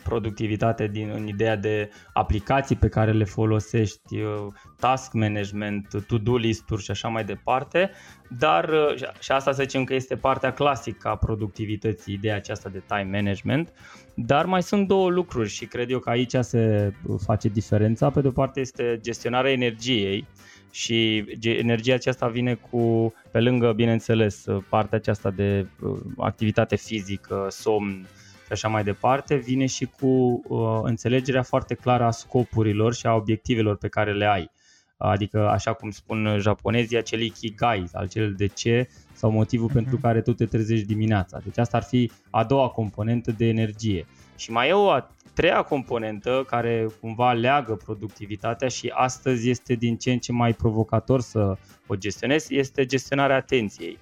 productivitate 0.03 0.87
din, 0.87 1.11
în 1.15 1.27
ideea 1.27 1.55
de 1.55 1.89
aplicații 2.13 2.75
pe 2.75 2.87
care 2.87 3.11
le 3.11 3.23
folosești, 3.23 4.19
uh, 4.19 4.47
task 4.79 5.13
management, 5.13 6.05
to-do 6.07 6.35
list-uri 6.35 6.83
și 6.83 6.91
așa 6.91 7.07
mai 7.07 7.23
departe, 7.23 7.91
dar 8.29 8.69
uh, 8.69 8.95
și 9.19 9.31
asta 9.31 9.51
să 9.51 9.61
zicem 9.61 9.83
că 9.83 9.93
este 9.93 10.15
partea 10.15 10.53
clasică 10.53 11.07
a 11.07 11.15
productivității, 11.15 12.13
ideea 12.13 12.35
aceasta 12.35 12.69
de 12.69 12.83
time 12.87 13.09
management, 13.11 13.73
dar 14.13 14.45
mai 14.45 14.63
sunt 14.63 14.87
două 14.87 15.09
lucruri 15.09 15.49
și 15.49 15.65
cred 15.65 15.89
eu 15.89 15.99
că 15.99 16.09
aici 16.09 16.35
se 16.39 16.93
face 17.17 17.47
diferența. 17.47 18.09
Pe 18.09 18.21
de 18.21 18.27
o 18.27 18.31
parte 18.31 18.59
este 18.59 18.99
gestionarea 19.01 19.51
energiei, 19.51 20.27
și 20.71 21.25
energia 21.41 21.93
aceasta 21.93 22.27
vine 22.27 22.53
cu, 22.53 23.13
pe 23.31 23.39
lângă, 23.39 23.73
bineînțeles, 23.73 24.45
partea 24.69 24.97
aceasta 24.97 25.29
de 25.29 25.67
uh, 25.81 25.99
activitate 26.17 26.75
fizică, 26.75 27.47
somn, 27.49 28.07
și 28.45 28.55
așa 28.55 28.67
mai 28.67 28.83
departe, 28.83 29.35
vine 29.35 29.65
și 29.65 29.85
cu 29.99 30.41
uh, 30.47 30.79
înțelegerea 30.81 31.43
foarte 31.43 31.73
clară 31.73 32.03
a 32.03 32.11
scopurilor 32.11 32.93
și 32.93 33.05
a 33.05 33.15
obiectivelor 33.15 33.77
pe 33.77 33.87
care 33.87 34.13
le 34.13 34.25
ai. 34.25 34.49
Adică, 34.97 35.49
așa 35.49 35.73
cum 35.73 35.89
spun 35.89 36.37
japonezii, 36.39 36.97
acel 36.97 37.21
ikigai, 37.21 37.89
al 37.93 38.07
cel 38.07 38.33
de 38.33 38.47
ce 38.47 38.89
sau 39.13 39.31
motivul 39.31 39.69
uh-huh. 39.69 39.73
pentru 39.73 39.97
care 39.97 40.21
tu 40.21 40.33
te 40.33 40.45
trezești 40.45 40.85
dimineața. 40.85 41.39
Deci 41.43 41.57
asta 41.57 41.77
ar 41.77 41.83
fi 41.83 42.11
a 42.29 42.43
doua 42.43 42.69
componentă 42.69 43.31
de 43.31 43.45
energie. 43.45 44.05
Și 44.35 44.51
mai 44.51 44.69
e 44.69 44.73
o 44.73 44.89
a 44.89 45.11
treia 45.39 45.61
componentă 45.61 46.45
care 46.47 46.87
cumva 47.01 47.31
leagă 47.31 47.75
productivitatea 47.75 48.67
și 48.67 48.91
astăzi 48.93 49.49
este 49.49 49.73
din 49.73 49.97
ce 49.97 50.11
în 50.11 50.19
ce 50.19 50.31
mai 50.31 50.53
provocator 50.53 51.21
să 51.21 51.57
o 51.87 51.95
gestionezi, 51.95 52.55
este 52.55 52.85
gestionarea 52.85 53.35
atenției. 53.35 53.97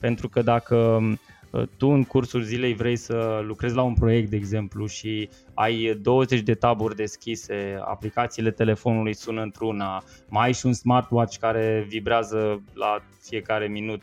Pentru 0.00 0.28
că 0.28 0.42
dacă 0.42 1.00
Uh, 1.52 1.62
tu 1.76 1.88
în 1.88 2.04
cursul 2.04 2.42
zilei 2.42 2.74
vrei 2.74 2.96
să 2.96 3.42
lucrezi 3.44 3.74
la 3.74 3.82
un 3.82 3.94
proiect, 3.94 4.30
de 4.30 4.36
exemplu, 4.36 4.86
și 4.86 5.28
ai 5.54 5.98
20 6.02 6.40
de 6.40 6.54
taburi 6.54 6.96
deschise, 6.96 7.78
aplicațiile 7.84 8.50
telefonului 8.50 9.14
sună 9.14 9.42
într-una, 9.42 10.04
mai 10.28 10.46
ai 10.46 10.52
și 10.52 10.66
un 10.66 10.72
smartwatch 10.72 11.36
care 11.38 11.84
vibrează 11.88 12.62
la 12.74 13.02
fiecare 13.22 13.66
minut, 13.66 14.02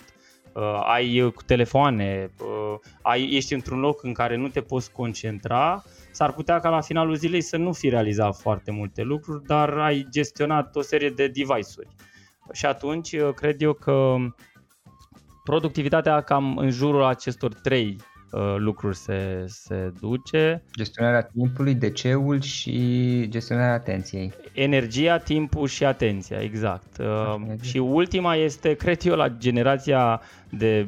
uh, 0.54 0.82
ai 0.84 1.32
cu 1.36 1.44
telefoane, 1.44 2.32
uh, 2.40 2.80
ai, 3.02 3.30
ești 3.32 3.54
într-un 3.54 3.80
loc 3.80 4.04
în 4.04 4.14
care 4.14 4.36
nu 4.36 4.48
te 4.48 4.62
poți 4.62 4.92
concentra, 4.92 5.84
s-ar 6.12 6.34
putea 6.34 6.60
ca 6.60 6.70
la 6.70 6.82
finalul 6.82 7.16
zilei 7.16 7.42
să 7.42 7.58
nu 7.58 7.74
fi 7.74 7.90
realizat 7.90 8.36
foarte 8.36 8.72
multe 8.72 9.02
lucruri, 9.02 9.46
dar 9.46 9.78
ai 9.78 10.08
gestionat 10.12 10.76
o 10.76 10.82
serie 10.82 11.10
de 11.10 11.28
device-uri. 11.28 11.88
Și 12.52 12.66
atunci 12.66 13.16
cred 13.36 13.62
eu 13.62 13.74
că 13.74 14.16
productivitatea 15.44 16.22
cam 16.22 16.58
în 16.58 16.70
jurul 16.70 17.04
acestor 17.04 17.54
trei 17.54 17.96
uh, 17.98 18.09
lucruri 18.58 18.96
se, 18.96 19.46
se 19.48 19.94
duce. 20.00 20.64
Gestionarea 20.76 21.22
timpului, 21.22 21.74
DC-ul 21.74 22.42
și 22.42 23.26
gestionarea 23.30 23.74
atenției. 23.74 24.34
Energia, 24.54 25.18
timpul 25.18 25.68
și 25.68 25.86
atenția, 25.86 26.42
exact. 26.42 26.98
Uh, 26.98 27.36
și 27.62 27.78
ultima 27.78 28.36
este, 28.36 28.74
cred 28.74 29.06
eu, 29.06 29.16
la 29.16 29.28
generația 29.28 30.22
de 30.50 30.88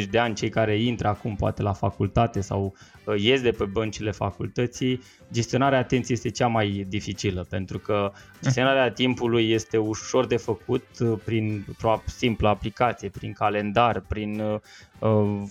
18-20 0.00 0.08
de 0.10 0.18
ani, 0.18 0.34
cei 0.34 0.48
care 0.48 0.82
intră 0.82 1.08
acum 1.08 1.36
poate 1.36 1.62
la 1.62 1.72
facultate 1.72 2.40
sau 2.40 2.74
uh, 3.04 3.14
ies 3.20 3.42
de 3.42 3.50
pe 3.50 3.64
băncile 3.64 4.10
facultății, 4.10 5.00
gestionarea 5.32 5.78
atenției 5.78 6.16
este 6.16 6.30
cea 6.30 6.46
mai 6.46 6.86
dificilă, 6.88 7.46
pentru 7.50 7.78
că 7.78 8.12
gestionarea 8.42 8.90
timpului 8.90 9.50
este 9.50 9.76
ușor 9.76 10.26
de 10.26 10.36
făcut 10.36 10.86
uh, 11.00 11.18
prin 11.24 11.64
o 11.82 12.00
simplă 12.06 12.48
aplicație, 12.48 13.08
prin 13.08 13.32
calendar, 13.32 14.00
prin 14.08 14.40
uh, 14.40 14.60
uh, 14.98 15.42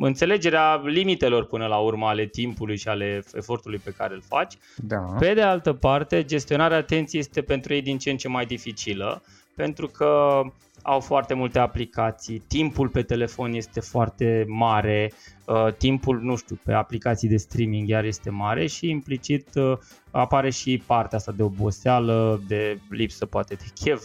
înțelegerea 0.00 0.82
limitelor 0.84 1.44
până 1.44 1.66
la 1.66 1.76
urmă 1.76 2.06
ale 2.06 2.26
timpului 2.26 2.76
și 2.76 2.88
ale 2.88 3.24
efortului 3.34 3.78
pe 3.78 3.90
care 3.90 4.14
îl 4.14 4.22
faci. 4.28 4.54
Da. 4.76 4.98
Pe 4.98 5.34
de 5.34 5.42
altă 5.42 5.72
parte, 5.72 6.24
gestionarea 6.24 6.76
atenției 6.76 7.20
este 7.20 7.42
pentru 7.42 7.72
ei 7.72 7.82
din 7.82 7.98
ce 7.98 8.10
în 8.10 8.16
ce 8.16 8.28
mai 8.28 8.46
dificilă, 8.46 9.22
pentru 9.54 9.86
că 9.86 10.42
au 10.82 11.00
foarte 11.00 11.34
multe 11.34 11.58
aplicații, 11.58 12.38
timpul 12.38 12.88
pe 12.88 13.02
telefon 13.02 13.52
este 13.52 13.80
foarte 13.80 14.44
mare, 14.48 15.12
uh, 15.46 15.72
timpul, 15.78 16.20
nu 16.20 16.36
știu, 16.36 16.60
pe 16.64 16.72
aplicații 16.72 17.28
de 17.28 17.36
streaming 17.36 17.88
iar 17.88 18.04
este 18.04 18.30
mare 18.30 18.66
și 18.66 18.88
implicit 18.88 19.48
uh, 19.54 19.78
apare 20.10 20.50
și 20.50 20.82
partea 20.86 21.18
asta 21.18 21.32
de 21.32 21.42
oboseală, 21.42 22.42
de 22.46 22.78
lipsă 22.90 23.26
poate 23.26 23.54
de 23.54 23.64
chef 23.74 24.02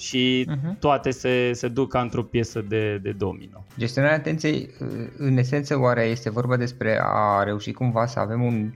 și 0.00 0.48
uh-huh. 0.50 0.78
toate 0.78 1.10
se, 1.10 1.52
se 1.52 1.68
duc 1.68 1.90
ca 1.90 2.00
într-o 2.00 2.22
piesă 2.22 2.60
de, 2.60 2.98
de 2.98 3.12
domino. 3.12 3.64
Gestionarea 3.78 4.16
atenției, 4.16 4.70
uh, 4.80 4.88
în 5.16 5.36
esență, 5.36 5.78
oare 5.78 6.02
este 6.02 6.30
vorba 6.30 6.56
despre 6.56 7.00
a 7.02 7.42
reuși 7.42 7.72
cumva 7.72 8.06
să 8.06 8.18
avem 8.18 8.42
un 8.42 8.72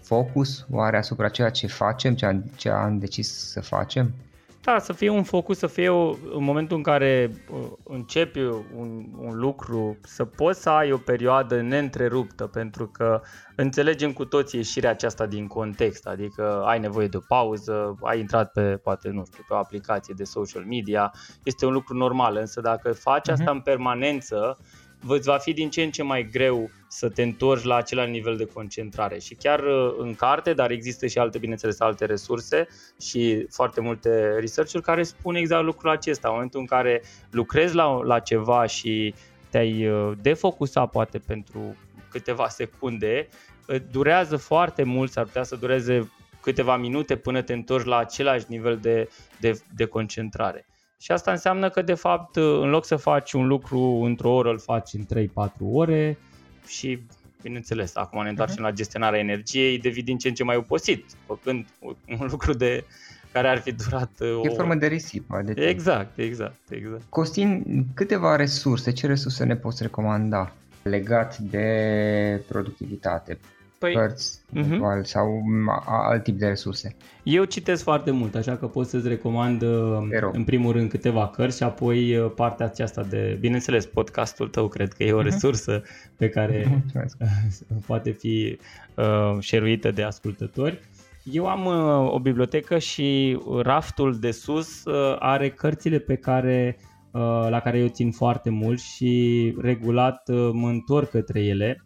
focus 0.00 0.66
oare 0.70 0.96
asupra 0.96 1.28
ceea 1.28 1.50
ce 1.50 1.66
facem, 1.66 2.14
ce 2.14 2.26
am, 2.26 2.44
ce 2.56 2.68
am 2.68 2.98
decis 2.98 3.50
să 3.50 3.60
facem? 3.60 4.14
Da, 4.64 4.78
să 4.78 4.92
fie 4.92 5.08
un 5.08 5.22
focus, 5.22 5.58
să 5.58 5.66
fie 5.66 5.88
o, 5.88 6.08
în 6.10 6.44
momentul 6.44 6.76
în 6.76 6.82
care 6.82 7.30
uh, 7.50 7.58
începi 7.84 8.40
un, 8.76 9.04
un 9.18 9.38
lucru, 9.38 9.98
să 10.02 10.24
poți 10.24 10.62
să 10.62 10.70
ai 10.70 10.92
o 10.92 10.96
perioadă 10.96 11.60
neîntreruptă, 11.60 12.46
pentru 12.46 12.86
că 12.86 13.20
înțelegem 13.56 14.12
cu 14.12 14.24
toții 14.24 14.58
ieșirea 14.58 14.90
aceasta 14.90 15.26
din 15.26 15.46
context, 15.46 16.06
adică 16.06 16.62
ai 16.66 16.78
nevoie 16.78 17.06
de 17.06 17.16
o 17.16 17.20
pauză, 17.28 17.96
ai 18.02 18.18
intrat 18.18 18.52
pe, 18.52 18.76
poate, 18.76 19.08
nu 19.08 19.24
știu, 19.26 19.44
pe 19.48 19.54
o 19.54 19.56
aplicație 19.56 20.14
de 20.16 20.24
social 20.24 20.64
media, 20.64 21.12
este 21.42 21.66
un 21.66 21.72
lucru 21.72 21.96
normal, 21.96 22.36
însă 22.36 22.60
dacă 22.60 22.92
faci 22.92 23.28
asta 23.28 23.44
uh-huh. 23.44 23.54
în 23.54 23.60
permanență, 23.60 24.58
îți 25.06 25.28
va 25.28 25.36
fi 25.36 25.52
din 25.52 25.70
ce 25.70 25.82
în 25.82 25.90
ce 25.90 26.02
mai 26.02 26.28
greu 26.32 26.70
să 26.88 27.08
te 27.08 27.22
întorci 27.22 27.64
la 27.64 27.76
același 27.76 28.10
nivel 28.10 28.36
de 28.36 28.44
concentrare. 28.44 29.18
Și 29.18 29.34
chiar 29.34 29.60
uh, 29.60 29.94
în 29.98 30.14
carte, 30.14 30.52
dar 30.52 30.70
există 30.70 31.06
și 31.06 31.18
alte, 31.18 31.38
bineînțeles, 31.38 31.80
alte 31.80 32.04
resurse 32.04 32.66
și 33.00 33.46
foarte 33.50 33.80
multe 33.80 34.38
research-uri 34.38 34.82
care 34.82 35.02
spun 35.02 35.34
exact 35.34 35.64
lucrul 35.64 35.90
acesta. 35.90 36.28
În 36.28 36.34
momentul 36.34 36.60
în 36.60 36.66
care 36.66 37.02
lucrezi 37.30 37.74
la, 37.74 38.02
la 38.02 38.18
ceva 38.18 38.66
și 38.66 39.14
te-ai 39.50 39.88
uh, 39.88 40.12
defocusat 40.22 40.90
poate 40.90 41.18
pentru 41.18 41.76
câteva 42.10 42.48
secunde, 42.48 43.28
uh, 43.68 43.76
durează 43.90 44.36
foarte 44.36 44.82
mult, 44.82 45.10
s-ar 45.10 45.24
putea 45.24 45.42
să 45.42 45.56
dureze 45.56 46.10
câteva 46.40 46.76
minute 46.76 47.16
până 47.16 47.42
te 47.42 47.52
întorci 47.52 47.86
la 47.86 47.96
același 47.96 48.44
nivel 48.48 48.76
de, 48.76 49.08
de, 49.40 49.60
de 49.74 49.84
concentrare. 49.84 50.66
Și 51.02 51.12
asta 51.12 51.30
înseamnă 51.30 51.70
că, 51.70 51.82
de 51.82 51.94
fapt, 51.94 52.36
în 52.36 52.70
loc 52.70 52.84
să 52.84 52.96
faci 52.96 53.32
un 53.32 53.46
lucru 53.46 53.80
într-o 53.80 54.32
oră, 54.32 54.50
îl 54.50 54.58
faci 54.58 54.92
în 54.92 55.06
3-4 55.48 55.50
ore 55.72 56.18
și, 56.66 57.02
bineînțeles, 57.42 57.96
acum 57.96 58.22
ne 58.22 58.28
întoarcem 58.28 58.56
uh-huh. 58.56 58.68
la 58.68 58.70
gestionarea 58.70 59.18
energiei, 59.18 59.78
devii 59.78 60.02
din 60.02 60.18
ce 60.18 60.28
în 60.28 60.34
ce 60.34 60.44
mai 60.44 60.56
oposit, 60.56 61.04
făcând 61.26 61.66
un 62.20 62.26
lucru 62.30 62.52
de 62.52 62.84
care 63.32 63.48
ar 63.48 63.58
fi 63.58 63.72
durat 63.72 64.10
E 64.20 64.48
o 64.48 64.54
formă 64.54 64.74
de 64.74 64.86
risipă. 64.86 65.42
De 65.44 65.66
exact, 65.66 66.18
exact, 66.18 66.70
exact. 66.70 67.02
Costin, 67.08 67.84
câteva 67.94 68.36
resurse, 68.36 68.92
ce 68.92 69.06
resurse 69.06 69.44
ne 69.44 69.56
poți 69.56 69.82
recomanda 69.82 70.52
legat 70.82 71.38
de 71.38 72.44
productivitate? 72.48 73.38
Păi, 73.82 73.94
cărți 73.94 74.40
uh-huh. 74.56 75.02
sau 75.02 75.42
alt 75.86 76.22
tip 76.22 76.38
de 76.38 76.46
resurse? 76.46 76.96
Eu 77.22 77.44
citesc 77.44 77.82
foarte 77.82 78.10
mult, 78.10 78.34
așa 78.34 78.56
că 78.56 78.66
pot 78.66 78.86
să-ți 78.86 79.08
recomand 79.08 79.62
uh, 79.62 79.98
în 80.32 80.44
primul 80.44 80.72
rând 80.72 80.90
câteva 80.90 81.28
cărți 81.28 81.56
și 81.56 81.62
apoi 81.62 82.16
uh, 82.16 82.32
partea 82.34 82.66
aceasta 82.66 83.02
de, 83.02 83.36
bineînțeles, 83.40 83.86
podcastul 83.86 84.48
tău 84.48 84.68
cred 84.68 84.92
că 84.92 85.02
e 85.02 85.12
o 85.12 85.20
uh-huh. 85.20 85.24
resursă 85.24 85.82
pe 86.16 86.28
care 86.28 86.82
poate 87.86 88.10
fi 88.10 88.58
uh, 88.94 89.36
șeruită 89.40 89.90
de 89.90 90.02
ascultători. 90.02 90.80
Eu 91.22 91.46
am 91.46 91.66
uh, 91.66 92.12
o 92.12 92.18
bibliotecă 92.18 92.78
și 92.78 93.38
raftul 93.62 94.18
de 94.18 94.30
sus 94.30 94.84
uh, 94.84 95.16
are 95.18 95.50
cărțile 95.50 95.98
pe 95.98 96.14
care, 96.14 96.76
uh, 97.10 97.46
la 97.48 97.60
care 97.60 97.78
eu 97.78 97.88
țin 97.88 98.10
foarte 98.10 98.50
mult 98.50 98.80
și 98.80 99.54
regulat 99.60 100.28
uh, 100.28 100.50
mă 100.52 100.68
întorc 100.68 101.10
către 101.10 101.40
ele 101.40 101.84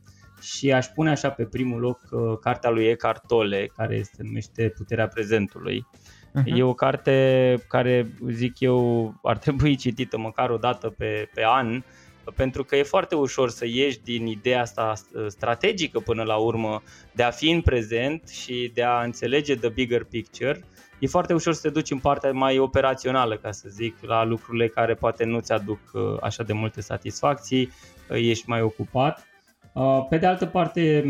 și 0.55 0.73
aș 0.73 0.87
pune 0.87 1.11
așa 1.11 1.31
pe 1.31 1.45
primul 1.45 1.81
loc 1.81 2.00
uh, 2.11 2.38
cartea 2.41 2.71
lui 2.71 2.87
Eckhart 2.87 3.26
Tolle, 3.26 3.71
care 3.76 4.03
se 4.03 4.23
numește 4.23 4.73
Puterea 4.76 5.09
prezentului. 5.09 5.87
Uh-huh. 5.87 6.45
E 6.45 6.62
o 6.62 6.75
carte 6.75 7.57
care, 7.69 8.15
zic 8.29 8.61
eu, 8.61 9.15
ar 9.23 9.38
trebui 9.45 9.76
citită 9.76 10.19
măcar 10.19 10.50
o 10.50 10.57
dată 10.57 10.88
pe, 10.88 11.31
pe 11.35 11.45
an, 11.45 11.83
pentru 12.35 12.65
că 12.65 12.76
e 12.76 12.83
foarte 12.83 13.15
ușor 13.15 13.50
să 13.50 13.67
ieși 13.67 14.00
din 14.00 14.26
ideea 14.26 14.61
asta 14.61 14.93
strategică 15.26 15.99
până 15.99 16.23
la 16.23 16.37
urmă 16.37 16.83
de 17.12 17.23
a 17.23 17.31
fi 17.31 17.50
în 17.50 17.61
prezent 17.61 18.29
și 18.29 18.71
de 18.75 18.83
a 18.83 19.03
înțelege 19.03 19.57
the 19.57 19.69
bigger 19.69 20.05
picture. 20.05 20.65
E 20.99 21.07
foarte 21.07 21.35
ușor 21.35 21.53
să 21.53 21.61
te 21.61 21.71
duci 21.71 21.91
în 21.91 21.99
partea 21.99 22.33
mai 22.33 22.59
operațională, 22.59 23.37
ca 23.37 23.50
să 23.53 23.69
zic, 23.69 23.97
la 24.00 24.25
lucrurile 24.25 24.69
care 24.69 24.95
poate 24.95 25.25
nu-ți 25.25 25.53
aduc 25.53 25.81
uh, 25.93 26.03
așa 26.21 26.43
de 26.43 26.53
multe 26.53 26.81
satisfacții, 26.81 27.62
uh, 28.11 28.17
ești 28.17 28.49
mai 28.49 28.61
ocupat. 28.61 29.26
Uh, 29.76 30.06
pe 30.09 30.18
de 30.18 30.26
altă 30.26 30.47
parte, 30.47 31.04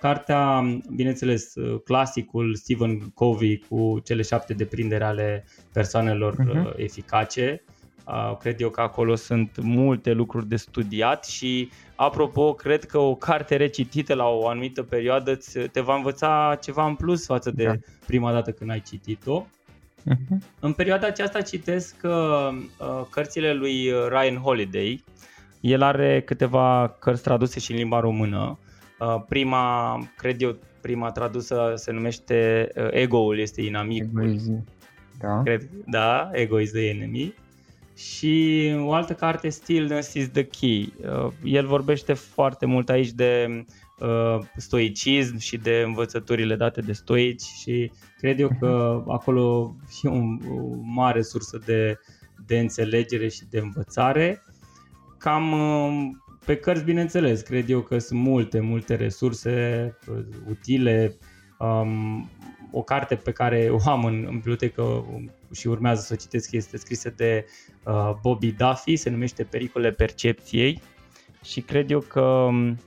cartea, 0.00 0.62
bineînțeles, 0.94 1.52
clasicul 1.84 2.54
Stephen 2.54 2.98
Covey 2.98 3.64
cu 3.68 4.00
cele 4.04 4.22
șapte 4.22 4.54
deprindere 4.54 5.04
ale 5.04 5.44
persoanelor 5.72 6.34
uh-huh. 6.34 6.76
eficace, 6.76 7.62
Cred 8.38 8.60
eu 8.60 8.70
că 8.70 8.80
acolo 8.80 9.14
sunt 9.14 9.60
multe 9.62 10.12
lucruri 10.12 10.48
de 10.48 10.56
studiat 10.56 11.24
și, 11.24 11.70
apropo, 11.94 12.54
cred 12.54 12.84
că 12.84 12.98
o 12.98 13.14
carte 13.14 13.56
recitită 13.56 14.14
la 14.14 14.26
o 14.26 14.48
anumită 14.48 14.82
perioadă 14.82 15.38
te 15.72 15.80
va 15.80 15.94
învăța 15.94 16.58
ceva 16.62 16.86
în 16.86 16.94
plus 16.94 17.26
față 17.26 17.50
de 17.50 17.64
da. 17.64 17.72
prima 18.06 18.32
dată 18.32 18.50
când 18.50 18.70
ai 18.70 18.80
citit-o. 18.80 19.46
Uh-huh. 20.10 20.36
În 20.60 20.72
perioada 20.72 21.06
aceasta 21.06 21.40
citesc 21.40 21.94
uh, 22.02 22.10
uh, 22.10 23.06
cărțile 23.10 23.52
lui 23.52 23.92
Ryan 24.08 24.36
Holiday. 24.36 25.04
El 25.60 25.82
are 25.82 26.22
câteva 26.22 26.96
cărți 26.98 27.22
traduse 27.22 27.60
și 27.60 27.70
în 27.70 27.76
limba 27.76 28.00
română. 28.00 28.58
Uh, 28.98 29.22
prima, 29.28 29.98
cred 30.16 30.42
eu, 30.42 30.56
prima 30.80 31.10
tradusă 31.10 31.72
se 31.74 31.92
numește 31.92 32.68
uh, 32.76 32.88
Ego-ul 32.90 33.38
este 33.38 33.62
inamicul. 33.62 34.22
Egoism. 34.22 34.64
Da. 35.18 35.42
Cred, 35.42 35.68
da, 35.86 36.30
Ego 36.32 36.58
is 36.58 36.70
the 36.70 36.88
enemy. 36.88 37.34
Și 37.96 38.74
o 38.78 38.92
altă 38.92 39.12
carte, 39.12 39.48
Stillness 39.48 40.14
is 40.14 40.30
the 40.30 40.44
Key. 40.44 40.92
Uh, 41.02 41.32
el 41.44 41.66
vorbește 41.66 42.12
foarte 42.12 42.66
mult 42.66 42.88
aici 42.88 43.10
de 43.10 43.64
uh, 43.98 44.38
stoicism 44.56 45.38
și 45.38 45.56
de 45.56 45.82
învățăturile 45.86 46.56
date 46.56 46.80
de 46.80 46.92
stoici 46.92 47.42
și 47.42 47.92
cred 48.18 48.40
eu 48.40 48.50
că 48.58 49.02
acolo 49.08 49.76
e 50.02 50.08
un, 50.08 50.40
o 50.50 50.76
mare 50.82 51.22
sursă 51.22 51.60
de, 51.64 51.98
de 52.46 52.58
înțelegere 52.58 53.28
și 53.28 53.42
de 53.50 53.58
învățare. 53.58 54.42
Cam 55.20 55.52
uh, 55.52 56.10
pe 56.44 56.56
cărți, 56.56 56.84
bineînțeles, 56.84 57.40
cred 57.40 57.70
eu 57.70 57.80
că 57.80 57.98
sunt 57.98 58.20
multe, 58.20 58.60
multe 58.60 58.94
resurse 58.94 59.96
utile. 60.48 61.16
Um, 61.58 62.30
o 62.70 62.82
carte 62.82 63.14
pe 63.14 63.32
care 63.32 63.68
o 63.70 63.90
am 63.90 64.04
în, 64.04 64.24
în 64.28 64.34
bibliotecă 64.34 65.04
și 65.52 65.66
urmează 65.68 66.00
să 66.00 66.12
o 66.12 66.16
citesc 66.16 66.52
este 66.52 66.76
scrisă 66.76 67.12
de 67.16 67.46
uh, 67.84 68.10
Bobby 68.22 68.52
Duffy, 68.52 68.96
se 68.96 69.10
numește 69.10 69.44
Pericole 69.44 69.90
percepției 69.90 70.82
și 71.44 71.60
cred 71.60 71.90
eu 71.90 72.00
că 72.00 72.20
um, 72.20 72.78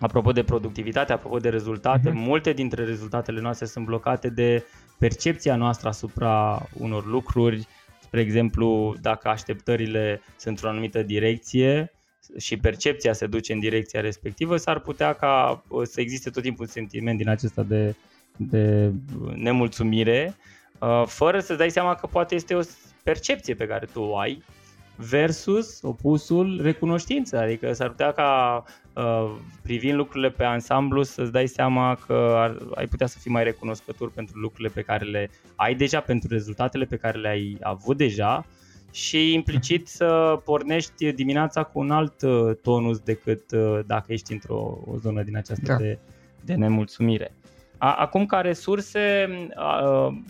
apropo 0.00 0.32
de 0.32 0.42
productivitate, 0.42 1.12
apropo 1.12 1.38
de 1.38 1.48
rezultate, 1.48 2.10
uh-huh. 2.10 2.14
multe 2.14 2.52
dintre 2.52 2.84
rezultatele 2.84 3.40
noastre 3.40 3.66
sunt 3.66 3.84
blocate 3.84 4.28
de 4.28 4.64
percepția 4.98 5.56
noastră 5.56 5.88
asupra 5.88 6.66
unor 6.78 7.06
lucruri, 7.06 7.66
spre 8.16 8.28
exemplu, 8.28 8.96
dacă 9.00 9.28
așteptările 9.28 10.20
sunt 10.26 10.54
într-o 10.54 10.68
anumită 10.68 11.02
direcție, 11.02 11.90
și 12.36 12.56
percepția 12.56 13.12
se 13.12 13.26
duce 13.26 13.52
în 13.52 13.58
direcția 13.58 14.00
respectivă, 14.00 14.56
s-ar 14.56 14.80
putea 14.80 15.12
ca 15.12 15.62
uh, 15.68 15.86
să 15.86 16.00
existe 16.00 16.30
tot 16.30 16.42
timpul 16.42 16.64
un 16.64 16.70
sentiment 16.70 17.18
din 17.18 17.28
acesta 17.28 17.62
de 17.62 17.94
de 18.36 18.92
nemulțumire, 19.34 20.36
uh, 20.78 21.02
fără 21.06 21.40
să-ți 21.40 21.58
dai 21.58 21.70
seama 21.70 21.94
că 21.94 22.06
poate 22.06 22.34
este 22.34 22.54
o 22.54 22.60
percepție 23.02 23.54
pe 23.54 23.66
care 23.66 23.86
tu 23.92 24.00
o 24.00 24.18
ai 24.18 24.42
versus 24.96 25.82
opusul 25.82 26.60
recunoștință. 26.62 27.38
Adică 27.38 27.72
s-ar 27.72 27.88
putea 27.88 28.12
ca 28.12 28.62
uh, 28.66 28.85
privind 29.62 29.96
lucrurile 29.96 30.30
pe 30.30 30.44
ansamblu 30.44 31.02
să-ți 31.02 31.32
dai 31.32 31.46
seama 31.46 31.98
că 32.06 32.32
ar, 32.36 32.56
ai 32.74 32.86
putea 32.86 33.06
să 33.06 33.18
fii 33.18 33.30
mai 33.30 33.44
recunoscător 33.44 34.10
pentru 34.10 34.38
lucrurile 34.38 34.68
pe 34.74 34.82
care 34.82 35.04
le 35.04 35.30
ai 35.54 35.74
deja, 35.74 36.00
pentru 36.00 36.28
rezultatele 36.30 36.84
pe 36.84 36.96
care 36.96 37.18
le-ai 37.18 37.58
avut 37.60 37.96
deja 37.96 38.46
și 38.92 39.32
implicit 39.32 39.88
să 39.88 40.40
pornești 40.44 41.12
dimineața 41.12 41.62
cu 41.62 41.78
un 41.78 41.90
alt 41.90 42.22
uh, 42.22 42.56
tonus 42.62 42.98
decât 42.98 43.52
dacă 43.86 44.12
ești 44.12 44.32
într-o 44.32 44.78
o 44.86 44.96
zonă 44.96 45.22
din 45.22 45.36
aceasta 45.36 45.72
da. 45.72 45.76
de, 45.76 45.98
de 46.44 46.54
nemulțumire. 46.54 47.32
Acum, 47.78 48.26
ca 48.26 48.40
resurse, 48.40 49.28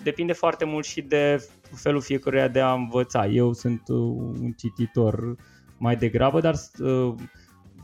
depinde 0.03 0.33
foarte 0.33 0.65
mult 0.65 0.85
și 0.85 1.01
de 1.01 1.49
felul 1.75 2.01
fiecăruia 2.01 2.49
de 2.49 2.61
a 2.61 2.73
învăța. 2.73 3.27
Eu 3.27 3.53
sunt 3.53 3.83
uh, 3.89 3.97
un 4.41 4.53
cititor 4.57 5.37
mai 5.79 5.97
degrabă, 5.97 6.41
dar 6.41 6.55
uh, 6.79 7.15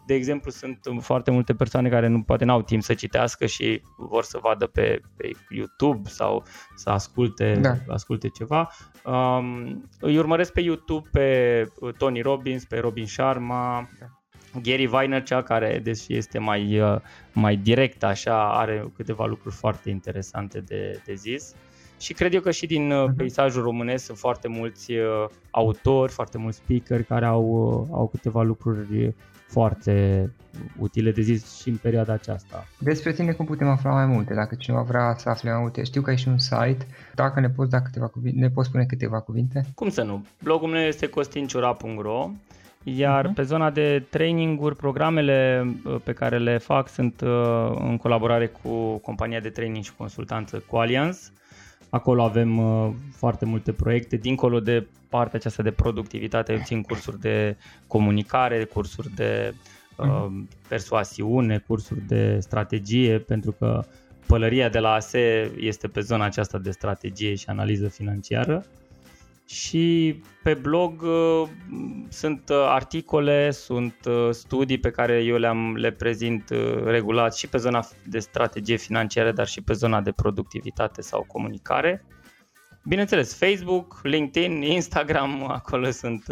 de 0.06 0.14
exemplu, 0.14 0.50
sunt 0.50 0.78
foarte 1.00 1.30
multe 1.30 1.54
persoane 1.54 1.88
care 1.88 2.06
nu 2.06 2.22
poate 2.22 2.44
n-au 2.44 2.62
timp 2.62 2.82
să 2.82 2.94
citească 2.94 3.46
și 3.46 3.82
vor 3.96 4.24
să 4.24 4.38
vadă 4.42 4.66
pe, 4.66 5.00
pe 5.16 5.30
YouTube 5.50 6.08
sau 6.08 6.44
să 6.74 6.90
asculte, 6.90 7.58
da. 7.60 7.74
asculte 7.88 8.28
ceva. 8.28 8.70
Um, 9.04 9.88
îi 10.00 10.18
urmăresc 10.18 10.52
pe 10.52 10.60
YouTube 10.60 11.08
pe 11.12 11.68
Tony 11.98 12.20
Robbins, 12.20 12.64
pe 12.64 12.78
Robin 12.78 13.06
Sharma, 13.06 13.88
da. 14.00 14.06
Gary 14.60 14.86
Vaynerchuk, 14.86 15.42
care 15.42 15.80
deși 15.82 16.14
este 16.16 16.38
mai, 16.38 16.80
uh, 16.80 16.96
mai 17.32 17.56
direct 17.56 18.02
așa, 18.02 18.58
are 18.58 18.92
câteva 18.96 19.26
lucruri 19.26 19.54
foarte 19.54 19.90
interesante 19.90 20.60
de, 20.60 21.02
de 21.04 21.14
zis. 21.14 21.54
Și 21.98 22.12
cred 22.12 22.34
eu 22.34 22.40
că 22.40 22.50
și 22.50 22.66
din 22.66 22.90
uh, 22.90 23.04
mhm. 23.06 23.16
peisajul 23.16 23.62
românesc 23.62 24.04
sunt 24.04 24.18
foarte 24.18 24.48
mulți 24.48 24.92
uh, 24.92 25.28
autori, 25.50 26.12
foarte 26.12 26.38
mulți 26.38 26.56
speaker 26.56 27.02
care 27.02 27.26
au, 27.26 27.44
au 27.92 28.08
câteva 28.08 28.42
lucruri 28.42 29.14
foarte 29.52 30.30
utile 30.78 31.10
de 31.10 31.20
zis 31.20 31.60
și 31.60 31.68
în 31.68 31.76
perioada 31.76 32.12
aceasta. 32.12 32.66
Despre 32.78 33.12
tine 33.12 33.32
cum 33.32 33.46
putem 33.46 33.68
afla 33.68 33.90
mai 33.90 34.06
multe? 34.06 34.34
Dacă 34.34 34.54
cineva 34.54 34.82
vrea 34.82 35.14
să 35.16 35.28
afle 35.28 35.50
mai 35.50 35.60
multe, 35.60 35.84
știu 35.84 36.02
că 36.02 36.10
ai 36.10 36.18
și 36.18 36.28
un 36.28 36.38
site, 36.38 36.86
dacă 37.14 37.40
ne 37.40 37.48
poți, 37.50 37.70
da 37.70 37.82
câteva 37.82 38.06
cuvinte, 38.06 38.40
ne 38.40 38.48
poți 38.48 38.68
spune 38.68 38.84
câteva 38.84 39.20
cuvinte? 39.20 39.64
Cum 39.74 39.88
să 39.88 40.02
nu? 40.02 40.26
Blogul 40.42 40.68
meu 40.68 40.82
este 40.82 41.08
costinciura.ro 41.08 42.30
iar 42.84 43.28
uh-huh. 43.28 43.34
pe 43.34 43.42
zona 43.42 43.70
de 43.70 44.04
traininguri, 44.10 44.76
programele 44.76 45.66
uh, 45.84 45.96
pe 46.04 46.12
care 46.12 46.38
le 46.38 46.58
fac 46.58 46.88
sunt 46.88 47.20
uh, 47.20 47.72
în 47.74 47.96
colaborare 47.96 48.46
cu 48.46 48.96
compania 48.96 49.40
de 49.40 49.48
training 49.48 49.84
și 49.84 49.94
consultanță 49.94 50.64
Qualiance. 50.66 51.18
Acolo 51.92 52.22
avem 52.22 52.58
uh, 52.58 52.92
foarte 53.10 53.44
multe 53.44 53.72
proiecte, 53.72 54.16
dincolo 54.16 54.60
de 54.60 54.86
partea 55.08 55.38
aceasta 55.38 55.62
de 55.62 55.70
productivitate, 55.70 56.52
eu 56.52 56.58
țin 56.64 56.82
cursuri 56.82 57.20
de 57.20 57.56
comunicare, 57.86 58.64
cursuri 58.64 59.14
de 59.14 59.54
uh, 59.96 60.26
persoasiune, 60.68 61.58
cursuri 61.58 62.06
de 62.06 62.38
strategie, 62.40 63.18
pentru 63.18 63.52
că 63.52 63.84
pălăria 64.26 64.68
de 64.68 64.78
la 64.78 64.92
ASE 64.92 65.52
este 65.56 65.88
pe 65.88 66.00
zona 66.00 66.24
aceasta 66.24 66.58
de 66.58 66.70
strategie 66.70 67.34
și 67.34 67.48
analiză 67.48 67.88
financiară 67.88 68.64
și 69.46 70.20
pe 70.42 70.54
blog 70.54 71.02
uh, 71.02 71.48
sunt 72.08 72.48
uh, 72.48 72.64
articole, 72.66 73.50
sunt 73.50 73.96
uh, 74.04 74.28
studii 74.30 74.78
pe 74.78 74.90
care 74.90 75.22
eu 75.24 75.36
le-am, 75.36 75.76
le 75.76 75.90
prezint 75.90 76.50
uh, 76.50 76.84
regulat 76.84 77.36
și 77.36 77.48
pe 77.48 77.58
zona 77.58 77.86
de 78.06 78.18
strategie 78.18 78.76
financiară, 78.76 79.32
dar 79.32 79.46
și 79.46 79.62
pe 79.62 79.72
zona 79.72 80.00
de 80.00 80.12
productivitate 80.12 81.02
sau 81.02 81.24
comunicare. 81.26 82.04
Bineînțeles, 82.84 83.38
Facebook, 83.38 84.00
LinkedIn, 84.02 84.62
Instagram, 84.62 85.44
acolo 85.58 85.90
sunt 85.90 86.24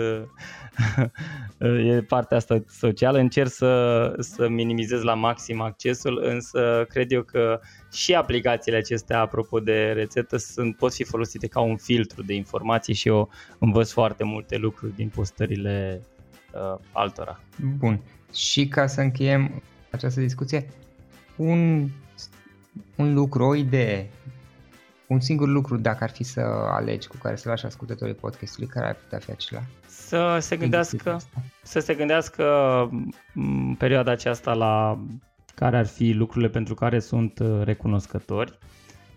e 1.94 2.02
partea 2.02 2.37
asta 2.37 2.64
socială. 2.68 3.18
Încerc 3.18 3.50
să, 3.50 4.14
să 4.18 4.48
minimizez 4.48 5.02
la 5.02 5.14
maxim 5.14 5.61
accesul, 5.61 6.20
însă 6.24 6.87
cred 6.88 7.12
eu 7.12 7.22
că 7.22 7.61
și 7.92 8.14
aplicațiile 8.14 8.76
acestea, 8.76 9.20
apropo 9.20 9.61
de 9.61 9.92
rețetă, 9.92 10.37
sunt, 10.37 10.76
pot 10.76 10.94
fi 10.94 11.04
folosite 11.04 11.46
ca 11.46 11.61
un 11.61 11.76
filtru 11.76 12.22
de 12.22 12.35
informații 12.35 12.94
și 12.94 13.09
eu 13.09 13.30
învăț 13.59 13.90
foarte 13.90 14.24
multe 14.24 14.56
lucruri 14.56 14.94
din 14.94 15.09
postările 15.09 16.02
uh, 16.52 16.78
altora. 16.92 17.40
Bun. 17.78 18.00
Și 18.35 18.68
ca 18.68 18.87
să 18.87 19.00
încheiem 19.00 19.62
această 19.90 20.20
discuție, 20.20 20.66
un, 21.37 21.88
un 22.96 23.14
lucru, 23.14 23.44
o 23.44 23.54
idee 23.54 24.11
un 25.11 25.20
singur 25.20 25.49
lucru 25.49 25.77
dacă 25.77 26.05
ar 26.05 26.11
fi 26.11 26.23
să 26.23 26.40
alegi 26.70 27.09
cu 27.09 27.16
care 27.23 27.37
să 27.37 27.49
lași 27.49 27.66
ascultătorii 27.66 28.14
podcastului, 28.14 28.68
care 28.68 28.87
ar 28.87 28.94
putea 28.94 29.18
fi 29.18 29.31
acela? 29.31 29.61
Să 29.87 30.38
se 30.40 30.57
gândească, 30.57 31.20
să 31.62 31.81
se 31.81 31.94
gândească 31.94 32.44
în 33.35 33.75
perioada 33.79 34.11
aceasta 34.11 34.55
la 34.55 34.99
care 35.55 35.77
ar 35.77 35.87
fi 35.87 36.12
lucrurile 36.12 36.51
pentru 36.51 36.75
care 36.75 36.99
sunt 36.99 37.38
uh, 37.38 37.62
recunoscători 37.64 38.59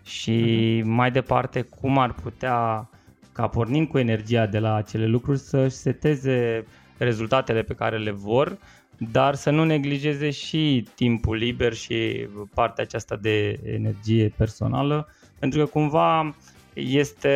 și 0.04 0.80
uh-huh. 0.82 0.86
mai 0.86 1.12
departe 1.12 1.62
cum 1.62 1.98
ar 1.98 2.14
putea, 2.14 2.90
ca 3.32 3.48
pornind 3.48 3.88
cu 3.88 3.98
energia 3.98 4.46
de 4.46 4.60
la 4.60 4.76
acele 4.76 5.06
lucruri, 5.06 5.40
să-și 5.40 5.76
seteze 5.76 6.66
rezultatele 6.98 7.62
pe 7.62 7.74
care 7.74 7.98
le 7.98 8.12
vor, 8.12 8.58
dar 8.98 9.36
să 9.36 9.50
nu 9.50 9.64
neglijeze 9.64 10.30
și 10.30 10.88
timpul 10.96 11.36
liber 11.36 11.74
și 11.74 12.28
partea 12.54 12.84
aceasta 12.84 13.16
de 13.16 13.60
energie 13.64 14.34
personală, 14.38 15.08
pentru 15.44 15.64
că 15.64 15.70
cumva 15.70 16.36
este 16.74 17.36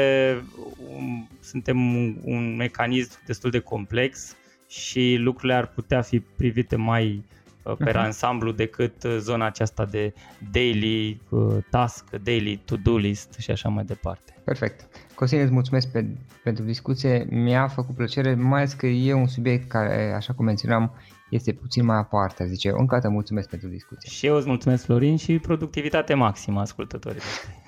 un, 0.95 1.25
suntem 1.39 1.95
un, 1.95 2.15
un 2.23 2.55
mecanism 2.55 3.11
destul 3.25 3.49
de 3.49 3.59
complex 3.59 4.35
și 4.67 5.15
lucrurile 5.19 5.53
ar 5.53 5.67
putea 5.67 6.01
fi 6.01 6.19
privite 6.19 6.75
mai 6.75 7.23
uh, 7.63 7.75
pe 7.77 7.91
uh-huh. 7.91 7.95
ansamblu 7.95 8.51
decât 8.51 9.03
uh, 9.03 9.17
zona 9.19 9.45
aceasta 9.45 9.85
de 9.85 10.13
daily 10.51 11.21
uh, 11.29 11.57
task, 11.69 12.09
daily 12.09 12.61
to-do 12.65 12.97
list 12.97 13.35
și 13.39 13.51
așa 13.51 13.69
mai 13.69 13.83
departe. 13.83 14.35
Perfect. 14.43 14.87
Costin, 15.15 15.39
îți 15.39 15.51
mulțumesc 15.51 15.91
pe, 15.91 16.05
pentru 16.43 16.63
discuție. 16.63 17.27
Mi-a 17.29 17.67
făcut 17.67 17.95
plăcere, 17.95 18.35
mai 18.35 18.59
ales 18.59 18.73
că 18.73 18.85
e 18.85 19.13
un 19.13 19.27
subiect 19.27 19.69
care, 19.69 20.13
așa 20.15 20.33
cum 20.33 20.45
menționam, 20.45 20.91
este 21.29 21.51
puțin 21.53 21.85
mai 21.85 21.97
aparte. 21.97 22.45
Zice, 22.47 22.69
încă 22.69 22.83
o 22.83 22.97
dată 22.97 23.09
mulțumesc 23.09 23.49
pentru 23.49 23.67
discuție. 23.67 24.09
Și 24.09 24.25
eu 24.25 24.35
îți 24.35 24.47
mulțumesc, 24.47 24.83
Florin, 24.83 25.17
și 25.17 25.39
productivitate 25.39 26.13
maximă 26.13 26.59
ascultătorii 26.59 27.21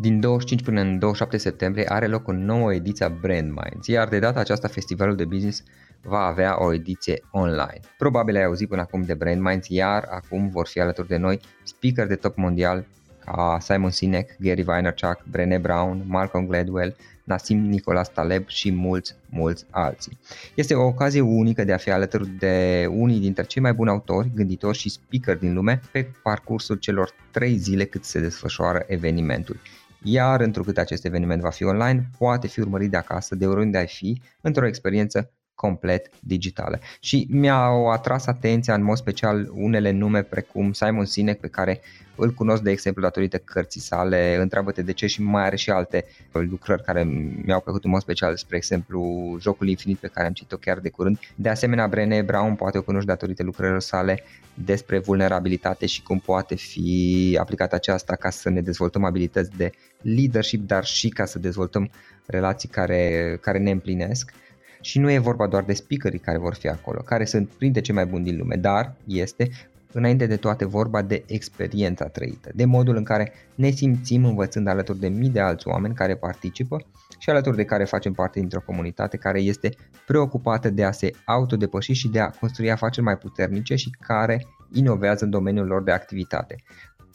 Din 0.00 0.20
25 0.20 0.62
până 0.62 0.80
în 0.80 0.98
27 0.98 1.36
septembrie 1.36 1.84
are 1.88 2.06
loc 2.06 2.28
o 2.28 2.32
nouă 2.32 2.74
ediție 2.74 3.04
a 3.04 3.08
Brand 3.08 3.46
Minds, 3.46 3.86
iar 3.86 4.08
de 4.08 4.18
data 4.18 4.40
aceasta 4.40 4.68
festivalul 4.68 5.16
de 5.16 5.24
business 5.24 5.62
va 6.02 6.18
avea 6.18 6.64
o 6.64 6.72
ediție 6.72 7.22
online. 7.30 7.80
Probabil 7.98 8.36
ai 8.36 8.44
auzit 8.44 8.68
până 8.68 8.80
acum 8.80 9.02
de 9.02 9.14
Brand 9.14 9.40
Minds, 9.40 9.68
iar 9.68 10.06
acum 10.10 10.48
vor 10.48 10.66
fi 10.66 10.80
alături 10.80 11.08
de 11.08 11.16
noi 11.16 11.40
speaker 11.62 12.06
de 12.06 12.14
top 12.14 12.36
mondial 12.36 12.86
ca 13.24 13.58
Simon 13.60 13.90
Sinek, 13.90 14.36
Gary 14.38 14.62
Vaynerchuk, 14.62 15.22
Brené 15.30 15.58
Brown, 15.60 16.02
Malcolm 16.06 16.46
Gladwell, 16.46 16.96
Nassim 17.30 17.58
Nicolas 17.58 18.08
Taleb 18.08 18.48
și 18.48 18.72
mulți, 18.72 19.14
mulți 19.28 19.66
alții. 19.70 20.18
Este 20.54 20.74
o 20.74 20.86
ocazie 20.86 21.20
unică 21.20 21.64
de 21.64 21.72
a 21.72 21.76
fi 21.76 21.90
alături 21.90 22.28
de 22.28 22.86
unii 22.90 23.18
dintre 23.18 23.44
cei 23.44 23.62
mai 23.62 23.72
buni 23.72 23.90
autori, 23.90 24.30
gânditori 24.34 24.76
și 24.76 24.88
speaker 24.88 25.36
din 25.36 25.54
lume 25.54 25.80
pe 25.92 26.10
parcursul 26.22 26.76
celor 26.76 27.10
trei 27.30 27.56
zile 27.56 27.84
cât 27.84 28.04
se 28.04 28.20
desfășoară 28.20 28.84
evenimentul 28.86 29.60
iar 30.02 30.40
întrucât 30.40 30.78
acest 30.78 31.04
eveniment 31.04 31.42
va 31.42 31.50
fi 31.50 31.64
online, 31.64 32.10
poate 32.18 32.46
fi 32.46 32.60
urmărit 32.60 32.90
de 32.90 32.96
acasă, 32.96 33.34
de 33.34 33.46
oriunde 33.46 33.78
ai 33.78 33.86
fi, 33.86 34.20
într-o 34.40 34.66
experiență 34.66 35.30
complet 35.60 36.10
digitale. 36.20 36.80
Și 37.00 37.26
mi-au 37.30 37.90
atras 37.90 38.26
atenția 38.26 38.74
în 38.74 38.82
mod 38.82 38.96
special 38.96 39.50
unele 39.54 39.90
nume 39.90 40.22
precum 40.22 40.72
Simon 40.72 41.04
Sinek 41.04 41.40
pe 41.40 41.48
care 41.48 41.80
îl 42.14 42.30
cunosc 42.30 42.62
de 42.62 42.70
exemplu 42.70 43.02
datorită 43.02 43.38
cărții 43.38 43.80
sale, 43.80 44.36
întreabă-te 44.40 44.82
de 44.82 44.92
ce 44.92 45.06
și 45.06 45.22
mai 45.22 45.44
are 45.44 45.56
și 45.56 45.70
alte 45.70 46.04
lucrări 46.32 46.82
care 46.82 47.02
mi-au 47.44 47.60
plăcut 47.60 47.84
în 47.84 47.90
mod 47.90 48.00
special, 48.00 48.36
spre 48.36 48.56
exemplu 48.56 49.00
Jocul 49.40 49.68
Infinit 49.68 49.98
pe 49.98 50.06
care 50.06 50.26
am 50.26 50.32
citit-o 50.32 50.56
chiar 50.56 50.78
de 50.78 50.88
curând. 50.88 51.18
De 51.34 51.48
asemenea, 51.48 51.86
Brené 51.86 52.22
Brown 52.22 52.54
poate 52.54 52.78
o 52.78 52.82
cunoști 52.82 53.08
datorită 53.08 53.42
lucrărilor 53.42 53.80
sale 53.80 54.22
despre 54.54 54.98
vulnerabilitate 54.98 55.86
și 55.86 56.02
cum 56.02 56.18
poate 56.18 56.54
fi 56.54 57.36
aplicată 57.40 57.74
aceasta 57.74 58.14
ca 58.16 58.30
să 58.30 58.50
ne 58.50 58.60
dezvoltăm 58.60 59.04
abilități 59.04 59.56
de 59.56 59.70
leadership, 60.00 60.66
dar 60.66 60.84
și 60.84 61.08
ca 61.08 61.24
să 61.24 61.38
dezvoltăm 61.38 61.90
relații 62.26 62.68
care, 62.68 63.38
care 63.40 63.58
ne 63.58 63.70
împlinesc. 63.70 64.32
Și 64.80 64.98
nu 64.98 65.10
e 65.10 65.18
vorba 65.18 65.46
doar 65.46 65.64
de 65.64 65.72
speakerii 65.72 66.18
care 66.18 66.38
vor 66.38 66.54
fi 66.54 66.68
acolo, 66.68 67.00
care 67.00 67.24
sunt 67.24 67.48
printre 67.48 67.80
cei 67.80 67.94
mai 67.94 68.06
buni 68.06 68.24
din 68.24 68.36
lume, 68.36 68.56
dar 68.56 68.94
este 69.06 69.50
înainte 69.92 70.26
de 70.26 70.36
toate 70.36 70.64
vorba 70.64 71.02
de 71.02 71.22
experiența 71.26 72.04
trăită, 72.04 72.50
de 72.54 72.64
modul 72.64 72.96
în 72.96 73.04
care 73.04 73.32
ne 73.54 73.70
simțim 73.70 74.24
învățând 74.24 74.66
alături 74.66 74.98
de 74.98 75.08
mii 75.08 75.28
de 75.28 75.40
alți 75.40 75.68
oameni 75.68 75.94
care 75.94 76.16
participă 76.16 76.86
și 77.18 77.30
alături 77.30 77.56
de 77.56 77.64
care 77.64 77.84
facem 77.84 78.12
parte 78.12 78.38
dintr-o 78.38 78.60
comunitate 78.60 79.16
care 79.16 79.40
este 79.40 79.74
preocupată 80.06 80.70
de 80.70 80.84
a 80.84 80.90
se 80.90 81.10
autodepăși 81.24 81.92
și 81.92 82.08
de 82.08 82.20
a 82.20 82.30
construi 82.30 82.70
afaceri 82.70 83.04
mai 83.04 83.16
puternice 83.16 83.74
și 83.74 83.90
care 84.00 84.46
inovează 84.72 85.24
în 85.24 85.30
domeniul 85.30 85.66
lor 85.66 85.82
de 85.82 85.90
activitate. 85.90 86.56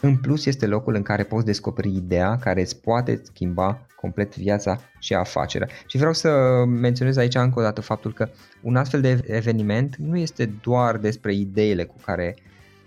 În 0.05 0.17
plus 0.17 0.45
este 0.45 0.67
locul 0.67 0.95
în 0.95 1.01
care 1.01 1.23
poți 1.23 1.45
descoperi 1.45 1.95
ideea 1.95 2.37
care 2.37 2.61
îți 2.61 2.81
poate 2.81 3.21
schimba 3.23 3.85
complet 3.95 4.37
viața 4.37 4.79
și 4.99 5.13
afacerea. 5.13 5.67
Și 5.87 5.97
vreau 5.97 6.13
să 6.13 6.29
menționez 6.67 7.17
aici 7.17 7.35
încă 7.35 7.59
o 7.59 7.61
dată 7.61 7.81
faptul 7.81 8.13
că 8.13 8.29
un 8.61 8.75
astfel 8.75 9.01
de 9.01 9.19
eveniment 9.27 9.95
nu 9.95 10.17
este 10.17 10.45
doar 10.61 10.97
despre 10.97 11.33
ideile 11.33 11.83
cu 11.83 11.95
care 12.05 12.35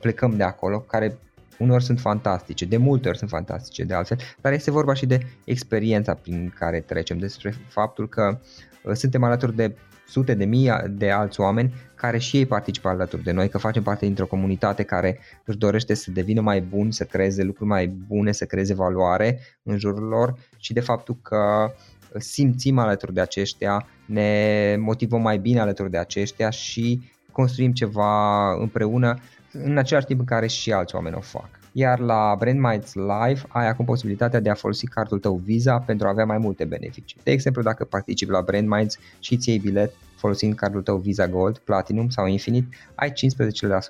plecăm 0.00 0.36
de 0.36 0.42
acolo, 0.42 0.78
care 0.80 1.18
uneori 1.58 1.84
sunt 1.84 2.00
fantastice, 2.00 2.64
de 2.64 2.76
multe 2.76 3.08
ori 3.08 3.18
sunt 3.18 3.30
fantastice 3.30 3.84
de 3.84 3.94
altfel, 3.94 4.18
dar 4.40 4.52
este 4.52 4.70
vorba 4.70 4.94
și 4.94 5.06
de 5.06 5.26
experiența 5.44 6.14
prin 6.14 6.54
care 6.58 6.80
trecem, 6.80 7.18
despre 7.18 7.54
faptul 7.68 8.08
că 8.08 8.38
uh, 8.82 8.92
suntem 8.92 9.24
alături 9.24 9.56
de 9.56 9.76
sute 10.08 10.34
de 10.34 10.44
mii 10.44 10.70
de 10.90 11.10
alți 11.10 11.40
oameni 11.40 11.74
care 11.94 12.18
și 12.18 12.36
ei 12.36 12.46
participă 12.46 12.88
alături 12.88 13.22
de 13.22 13.32
noi, 13.32 13.48
că 13.48 13.58
facem 13.58 13.82
parte 13.82 14.04
dintr-o 14.04 14.26
comunitate 14.26 14.82
care 14.82 15.18
își 15.44 15.58
dorește 15.58 15.94
să 15.94 16.10
devină 16.10 16.40
mai 16.40 16.60
bun, 16.60 16.90
să 16.90 17.04
creeze 17.04 17.42
lucruri 17.42 17.68
mai 17.68 17.86
bune, 17.86 18.32
să 18.32 18.44
creeze 18.44 18.74
valoare 18.74 19.40
în 19.62 19.78
jurul 19.78 20.08
lor 20.08 20.34
și 20.56 20.72
de 20.72 20.80
faptul 20.80 21.16
că 21.22 21.72
simțim 22.14 22.78
alături 22.78 23.14
de 23.14 23.20
aceștia, 23.20 23.86
ne 24.06 24.76
motivăm 24.78 25.22
mai 25.22 25.38
bine 25.38 25.60
alături 25.60 25.90
de 25.90 25.98
aceștia 25.98 26.50
și 26.50 27.00
construim 27.32 27.72
ceva 27.72 28.52
împreună 28.52 29.18
în 29.52 29.78
același 29.78 30.06
timp 30.06 30.20
în 30.20 30.26
care 30.26 30.46
și 30.46 30.72
alți 30.72 30.94
oameni 30.94 31.16
o 31.16 31.20
fac. 31.20 31.57
Iar 31.78 31.98
la 32.00 32.34
Brand 32.38 32.60
Minds 32.60 32.94
Live 32.94 33.42
ai 33.48 33.66
acum 33.68 33.84
posibilitatea 33.84 34.40
de 34.40 34.50
a 34.50 34.54
folosi 34.54 34.86
cardul 34.86 35.18
tău 35.18 35.40
Visa 35.44 35.78
pentru 35.78 36.06
a 36.06 36.10
avea 36.10 36.24
mai 36.24 36.38
multe 36.38 36.64
beneficii. 36.64 37.20
De 37.22 37.30
exemplu, 37.30 37.62
dacă 37.62 37.84
participi 37.84 38.30
la 38.30 38.40
Brand 38.40 38.68
Minds 38.68 38.98
și 39.18 39.34
îți 39.34 39.48
iei 39.48 39.58
bilet 39.58 39.94
folosind 40.18 40.54
cardul 40.54 40.82
tău 40.82 40.96
Visa 40.96 41.26
Gold, 41.26 41.58
Platinum 41.58 42.08
sau 42.08 42.26
Infinite, 42.26 42.68
ai 42.94 43.12
15% 43.12 43.12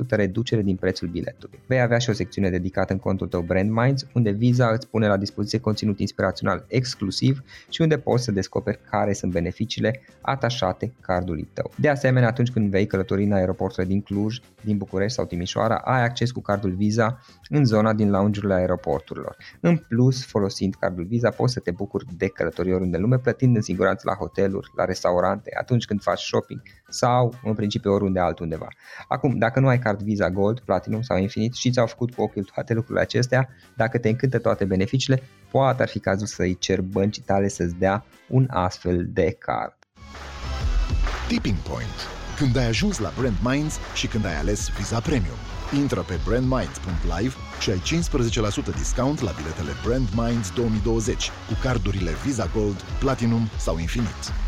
reducere 0.09 0.62
din 0.62 0.77
prețul 0.77 1.09
biletului. 1.09 1.59
Vei 1.67 1.81
avea 1.81 1.99
și 1.99 2.11
o 2.11 2.12
secțiune 2.12 2.51
dedicată 2.51 2.93
în 2.93 2.99
contul 2.99 3.27
tău 3.27 3.41
Brand 3.41 3.71
Minds, 3.71 4.07
unde 4.14 4.31
Visa 4.31 4.69
îți 4.69 4.88
pune 4.88 5.07
la 5.07 5.17
dispoziție 5.17 5.61
conținut 5.61 5.99
inspirațional 5.99 6.64
exclusiv 6.69 7.43
și 7.69 7.81
unde 7.81 7.99
poți 7.99 8.25
să 8.25 8.33
descoperi 8.33 8.81
care 8.91 9.12
sunt 9.12 9.33
beneficiile 9.33 10.01
atașate 10.21 10.93
cardului 11.01 11.49
tău. 11.53 11.71
De 11.77 11.88
asemenea, 11.88 12.29
atunci 12.29 12.51
când 12.51 12.71
vei 12.71 12.87
călători 12.87 13.25
în 13.25 13.33
aeroporturile 13.33 13.93
din 13.93 14.01
Cluj, 14.01 14.38
din 14.64 14.77
București 14.77 15.14
sau 15.14 15.25
Timișoara, 15.25 15.77
ai 15.77 16.05
acces 16.05 16.31
cu 16.31 16.41
cardul 16.41 16.71
Visa 16.71 17.21
în 17.49 17.64
zona 17.64 17.93
din 17.93 18.11
lounge-urile 18.11 18.55
aeroporturilor. 18.55 19.37
În 19.61 19.77
plus, 19.77 20.25
folosind 20.25 20.75
cardul 20.75 21.05
Visa, 21.05 21.31
poți 21.31 21.53
să 21.53 21.61
te 21.61 21.71
bucuri 21.71 22.05
de 22.17 22.29
călătorii 22.29 22.73
oriunde 22.73 22.97
în 22.97 23.03
lume, 23.03 23.19
plătind 23.19 23.57
în 23.57 23.62
siguranță 23.62 24.03
la 24.07 24.14
hoteluri, 24.14 24.71
la 24.77 24.85
restaurante, 24.85 25.51
atunci 25.59 25.85
când 25.85 26.03
faci 26.03 26.17
shopping 26.18 26.62
sau 26.88 27.35
în 27.44 27.54
principiu 27.54 27.92
oriunde 27.92 28.20
altundeva. 28.20 28.68
Acum, 29.09 29.38
dacă 29.38 29.61
nu 29.61 29.68
ai 29.68 29.78
card 29.78 30.02
Visa 30.02 30.31
Gold, 30.31 30.61
Platinum 30.61 31.02
sau 31.02 31.18
Infinite 31.18 31.54
și 31.57 31.70
ți-au 31.70 31.87
făcut 31.87 32.14
cu 32.14 32.22
ochiul 32.22 32.44
toate 32.54 32.74
lucrurile 32.74 33.00
acestea, 33.00 33.48
dacă 33.76 33.98
te 33.98 34.09
încântă 34.09 34.38
toate 34.38 34.64
beneficiile, 34.64 35.22
poate 35.50 35.83
ar 35.83 35.88
fi 35.88 35.98
cazul 35.98 36.26
să-i 36.26 36.59
cer 36.59 36.81
băncii 36.81 37.22
tale 37.22 37.48
să-ți 37.48 37.74
dea 37.74 38.04
un 38.28 38.46
astfel 38.50 39.07
de 39.09 39.37
card. 39.38 39.76
Tipping 41.28 41.57
Point. 41.57 42.07
Când 42.38 42.57
ai 42.57 42.66
ajuns 42.66 42.98
la 42.98 43.12
Brand 43.18 43.37
Minds 43.42 43.78
și 43.94 44.07
când 44.07 44.24
ai 44.24 44.37
ales 44.37 44.68
Visa 44.68 45.00
Premium. 45.00 45.38
Intră 45.74 46.00
pe 46.00 46.18
brandminds.live 46.24 47.35
și 47.61 47.70
ai 47.70 47.83
15% 48.72 48.76
discount 48.76 49.20
la 49.20 49.33
biletele 49.37 49.72
Brand 49.85 50.09
Minds 50.14 50.52
2020 50.54 51.31
cu 51.48 51.54
cardurile 51.62 52.11
Visa 52.24 52.50
Gold, 52.54 52.83
Platinum 53.00 53.48
sau 53.57 53.78
Infinite. 53.78 54.48